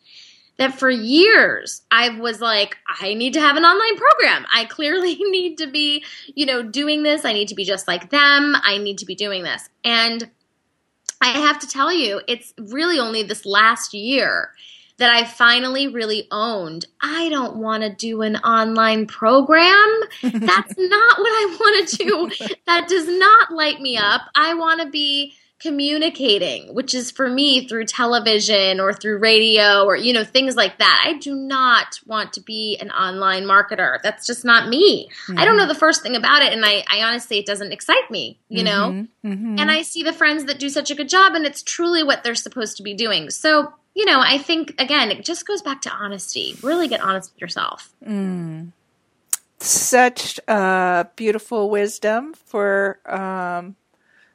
that 0.58 0.78
for 0.78 0.90
years 0.90 1.82
I 1.90 2.18
was 2.18 2.40
like, 2.40 2.76
I 3.00 3.14
need 3.14 3.34
to 3.34 3.40
have 3.40 3.56
an 3.56 3.64
online 3.64 3.96
program. 3.96 4.46
I 4.52 4.64
clearly 4.66 5.14
need 5.20 5.58
to 5.58 5.66
be, 5.66 6.04
you 6.34 6.46
know, 6.46 6.62
doing 6.62 7.02
this. 7.02 7.24
I 7.24 7.32
need 7.32 7.48
to 7.48 7.54
be 7.54 7.64
just 7.64 7.88
like 7.88 8.10
them. 8.10 8.54
I 8.62 8.78
need 8.78 8.98
to 8.98 9.06
be 9.06 9.14
doing 9.14 9.42
this. 9.42 9.68
And 9.84 10.30
I 11.20 11.28
have 11.38 11.60
to 11.60 11.68
tell 11.68 11.92
you, 11.92 12.20
it's 12.26 12.52
really 12.58 12.98
only 12.98 13.22
this 13.22 13.46
last 13.46 13.94
year 13.94 14.50
that 14.98 15.10
I 15.10 15.24
finally 15.24 15.88
really 15.88 16.28
owned. 16.30 16.86
I 17.00 17.28
don't 17.28 17.56
want 17.56 17.82
to 17.82 17.94
do 17.94 18.22
an 18.22 18.36
online 18.36 19.06
program. 19.06 20.00
That's 20.22 20.74
not 20.78 21.18
what 21.18 21.28
I 21.28 21.56
want 21.58 21.88
to 21.88 21.96
do. 21.96 22.30
That 22.66 22.88
does 22.88 23.06
not 23.06 23.52
light 23.52 23.80
me 23.80 23.96
up. 23.96 24.22
I 24.34 24.54
want 24.54 24.80
to 24.80 24.88
be 24.88 25.34
communicating, 25.62 26.74
which 26.74 26.92
is 26.92 27.10
for 27.12 27.28
me 27.28 27.68
through 27.68 27.84
television 27.84 28.80
or 28.80 28.92
through 28.92 29.18
radio 29.18 29.84
or, 29.84 29.94
you 29.94 30.12
know, 30.12 30.24
things 30.24 30.56
like 30.56 30.78
that. 30.78 31.04
I 31.06 31.18
do 31.18 31.34
not 31.36 32.00
want 32.04 32.32
to 32.32 32.40
be 32.40 32.76
an 32.80 32.90
online 32.90 33.44
marketer. 33.44 33.98
That's 34.02 34.26
just 34.26 34.44
not 34.44 34.68
me. 34.68 35.08
I 35.36 35.44
don't 35.44 35.56
know 35.56 35.68
the 35.68 35.74
first 35.74 36.02
thing 36.02 36.16
about 36.16 36.42
it. 36.42 36.52
And 36.52 36.64
I, 36.64 36.84
I 36.90 37.02
honestly, 37.04 37.38
it 37.38 37.46
doesn't 37.46 37.72
excite 37.72 38.10
me, 38.10 38.40
you 38.48 38.64
know? 38.64 38.90
Mm-hmm. 38.90 39.32
Mm-hmm. 39.32 39.58
And 39.60 39.70
I 39.70 39.82
see 39.82 40.02
the 40.02 40.12
friends 40.12 40.46
that 40.46 40.58
do 40.58 40.68
such 40.68 40.90
a 40.90 40.96
good 40.96 41.08
job 41.08 41.34
and 41.34 41.46
it's 41.46 41.62
truly 41.62 42.02
what 42.02 42.24
they're 42.24 42.34
supposed 42.34 42.76
to 42.78 42.82
be 42.82 42.94
doing. 42.94 43.30
So, 43.30 43.72
you 43.94 44.04
know, 44.04 44.20
I 44.20 44.38
think, 44.38 44.74
again, 44.80 45.12
it 45.12 45.24
just 45.24 45.46
goes 45.46 45.62
back 45.62 45.82
to 45.82 45.90
honesty. 45.90 46.56
Really 46.62 46.88
get 46.88 47.00
honest 47.00 47.32
with 47.32 47.40
yourself. 47.40 47.94
Mm. 48.04 48.72
Such 49.58 50.40
uh, 50.48 51.04
beautiful 51.14 51.70
wisdom 51.70 52.34
for 52.34 52.98
um, 53.06 53.76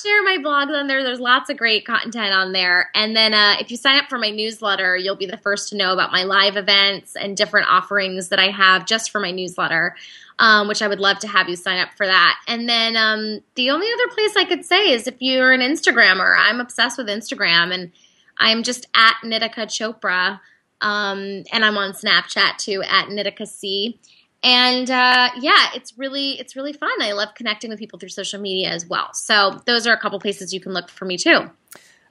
share 0.00 0.22
my 0.22 0.38
blogs 0.40 0.70
on 0.70 0.86
there. 0.86 1.02
There's 1.02 1.20
lots 1.20 1.50
of 1.50 1.56
great 1.56 1.84
content 1.84 2.32
on 2.32 2.52
there. 2.52 2.90
And 2.94 3.14
then 3.14 3.34
uh, 3.34 3.56
if 3.60 3.70
you 3.70 3.76
sign 3.76 3.98
up 3.98 4.08
for 4.08 4.18
my 4.18 4.30
newsletter, 4.30 4.96
you'll 4.96 5.16
be 5.16 5.26
the 5.26 5.36
first 5.36 5.68
to 5.70 5.76
know 5.76 5.92
about 5.92 6.12
my 6.12 6.22
live 6.22 6.56
events 6.56 7.14
and 7.14 7.36
different 7.36 7.68
offerings 7.68 8.28
that 8.28 8.38
I 8.38 8.50
have 8.50 8.86
just 8.86 9.10
for 9.10 9.20
my 9.20 9.30
newsletter, 9.30 9.94
um, 10.38 10.68
which 10.68 10.80
I 10.80 10.88
would 10.88 11.00
love 11.00 11.18
to 11.20 11.28
have 11.28 11.48
you 11.48 11.56
sign 11.56 11.78
up 11.78 11.90
for 11.96 12.06
that. 12.06 12.38
And 12.48 12.68
then 12.68 12.96
um, 12.96 13.40
the 13.54 13.70
only 13.70 13.86
other 13.92 14.14
place 14.14 14.36
I 14.36 14.44
could 14.44 14.64
say 14.64 14.92
is 14.92 15.06
if 15.06 15.16
you're 15.20 15.52
an 15.52 15.60
Instagrammer, 15.60 16.34
I'm 16.38 16.60
obsessed 16.60 16.96
with 16.96 17.08
Instagram 17.08 17.74
and 17.74 17.92
I'm 18.38 18.62
just 18.62 18.86
at 18.94 19.16
Nitika 19.24 19.66
Chopra. 19.66 20.40
Um, 20.80 21.44
and 21.52 21.64
I'm 21.64 21.76
on 21.76 21.92
Snapchat 21.92 22.56
too 22.56 22.82
at 22.82 23.06
Nitika 23.06 23.46
C 23.46 24.00
and 24.42 24.90
uh, 24.90 25.30
yeah 25.40 25.70
it's 25.74 25.96
really 25.96 26.38
it's 26.38 26.56
really 26.56 26.72
fun. 26.72 26.90
I 27.00 27.12
love 27.12 27.34
connecting 27.34 27.70
with 27.70 27.78
people 27.78 27.98
through 27.98 28.08
social 28.10 28.40
media 28.40 28.70
as 28.70 28.86
well. 28.86 29.12
So 29.14 29.60
those 29.66 29.86
are 29.86 29.92
a 29.92 29.98
couple 29.98 30.18
places 30.20 30.52
you 30.52 30.60
can 30.60 30.72
look 30.72 30.90
for 30.90 31.04
me 31.04 31.16
too. 31.16 31.50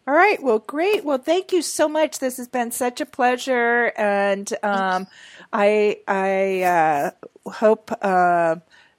All 0.07 0.15
right. 0.15 0.41
Well 0.41 0.59
great. 0.59 1.03
Well 1.05 1.17
thank 1.17 1.51
you 1.51 1.61
so 1.61 1.87
much. 1.87 2.19
This 2.19 2.37
has 2.37 2.47
been 2.47 2.71
such 2.71 3.01
a 3.01 3.05
pleasure. 3.05 3.91
And 3.97 4.51
um, 4.63 5.07
i 5.53 5.97
i 6.07 6.61
uh, 6.63 7.11
hope 7.49 7.91
uh, 8.01 8.55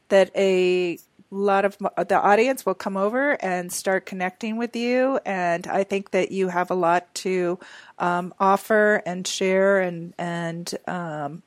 that 0.09 0.31
a 0.37 0.99
lot 1.31 1.65
of 1.65 1.79
the 1.79 2.21
audience 2.21 2.67
will 2.67 2.75
come 2.75 2.99
over 2.99 3.33
and 3.43 3.73
start 3.73 4.05
connecting 4.05 4.59
with 4.59 4.77
you. 4.77 5.19
And 5.25 5.67
i 5.67 5.83
think 5.83 6.11
that 6.11 6.31
you 6.31 6.49
have 6.49 6.71
a 6.71 6.75
lot 6.75 7.13
to 7.17 7.59
um, 7.99 8.35
offer 8.39 9.03
and 9.07 9.27
share 9.27 9.81
and 9.81 10.15
and 10.19 10.73
um, 10.87 11.43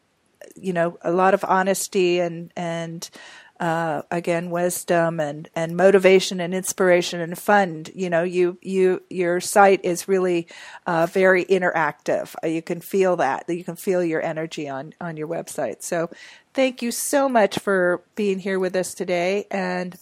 you 0.55 0.73
know, 0.73 0.97
a 1.01 1.11
lot 1.11 1.33
of 1.33 1.43
honesty 1.43 2.19
and 2.19 2.51
and 2.55 3.09
uh, 3.59 4.01
again 4.11 4.49
wisdom 4.49 5.19
and 5.19 5.49
and 5.55 5.77
motivation 5.77 6.39
and 6.39 6.53
inspiration 6.53 7.21
and 7.21 7.37
fun. 7.37 7.85
You 7.93 8.09
know, 8.09 8.23
you 8.23 8.57
you 8.61 9.01
your 9.09 9.39
site 9.39 9.83
is 9.83 10.07
really 10.07 10.47
uh, 10.85 11.05
very 11.07 11.45
interactive. 11.45 12.35
Uh, 12.43 12.47
you 12.47 12.61
can 12.61 12.81
feel 12.81 13.15
that. 13.17 13.45
You 13.47 13.63
can 13.63 13.75
feel 13.75 14.03
your 14.03 14.21
energy 14.21 14.67
on 14.67 14.93
on 14.99 15.17
your 15.17 15.27
website. 15.27 15.83
So, 15.83 16.09
thank 16.53 16.81
you 16.81 16.91
so 16.91 17.29
much 17.29 17.59
for 17.59 18.01
being 18.15 18.39
here 18.39 18.59
with 18.59 18.75
us 18.75 18.93
today 18.93 19.47
and. 19.51 19.97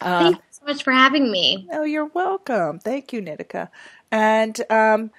Uh, 0.00 0.30
Thank 0.30 0.36
you 0.36 0.42
so 0.50 0.64
much 0.64 0.84
for 0.84 0.92
having 0.92 1.28
me. 1.28 1.66
Oh, 1.72 1.82
you're 1.82 2.06
welcome. 2.06 2.78
Thank 2.78 3.12
you, 3.12 3.20
Nitika. 3.20 3.68
And 4.12 4.60
um, 4.70 5.10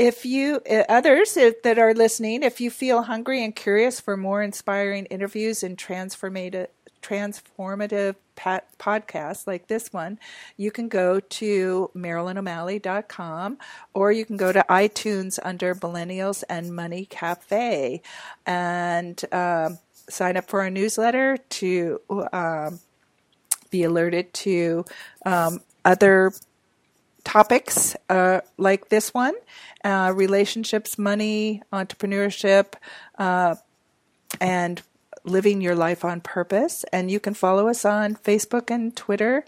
if 0.00 0.24
you 0.24 0.62
uh, 0.70 0.84
others 0.88 1.34
that 1.34 1.78
are 1.78 1.92
listening, 1.92 2.42
if 2.42 2.58
you 2.58 2.70
feel 2.70 3.02
hungry 3.02 3.44
and 3.44 3.54
curious 3.54 4.00
for 4.00 4.16
more 4.16 4.42
inspiring 4.42 5.04
interviews 5.06 5.62
and 5.62 5.76
transformative 5.76 6.68
transformative 7.02 8.14
podcasts 8.78 9.46
like 9.46 9.66
this 9.68 9.92
one, 9.92 10.18
you 10.56 10.70
can 10.70 10.88
go 10.88 11.20
to 11.20 11.90
MarilynO'Malley.com 11.94 13.58
or 13.92 14.10
you 14.10 14.24
can 14.24 14.38
go 14.38 14.52
to 14.52 14.64
iTunes 14.70 15.38
under 15.42 15.74
Millennials 15.74 16.44
and 16.48 16.74
Money 16.74 17.04
Cafe 17.04 18.00
and 18.46 19.22
um, 19.32 19.78
sign 20.08 20.38
up 20.38 20.48
for 20.48 20.60
our 20.62 20.70
newsletter 20.70 21.36
to 21.36 22.00
um, 22.32 22.80
be 23.70 23.82
alerted 23.82 24.32
to 24.32 24.84
um, 25.26 25.60
other 25.84 26.32
topics 27.24 27.96
uh, 28.08 28.40
like 28.56 28.88
this 28.88 29.12
one 29.14 29.34
uh, 29.84 30.12
relationships, 30.14 30.98
money, 30.98 31.62
entrepreneurship, 31.72 32.74
uh, 33.18 33.54
and 34.40 34.82
living 35.24 35.60
your 35.60 35.74
life 35.74 36.04
on 36.04 36.20
purpose. 36.20 36.84
And 36.92 37.10
you 37.10 37.20
can 37.20 37.34
follow 37.34 37.68
us 37.68 37.84
on 37.84 38.16
Facebook 38.16 38.70
and 38.70 38.94
Twitter. 38.94 39.44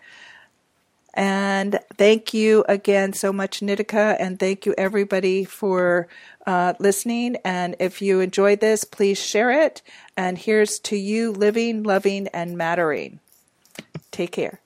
And 1.15 1.79
thank 1.99 2.33
you 2.33 2.65
again 2.69 3.13
so 3.13 3.33
much, 3.35 3.61
Nitika, 3.61 4.17
and 4.19 4.39
thank 4.39 4.65
you 4.65 4.75
everybody 4.79 5.45
for 5.45 6.09
uh, 6.47 6.73
listening. 6.79 7.37
And 7.45 7.77
if 7.79 8.01
you 8.01 8.21
enjoyed 8.21 8.61
this, 8.61 8.85
please 8.85 9.21
share 9.21 9.51
it. 9.51 9.83
And 10.17 10.39
here's 10.39 10.79
to 10.81 10.97
you 10.97 11.31
living, 11.31 11.83
loving, 11.83 12.29
and 12.29 12.57
mattering. 12.57 13.21
Take 14.11 14.33
care. 14.33 14.62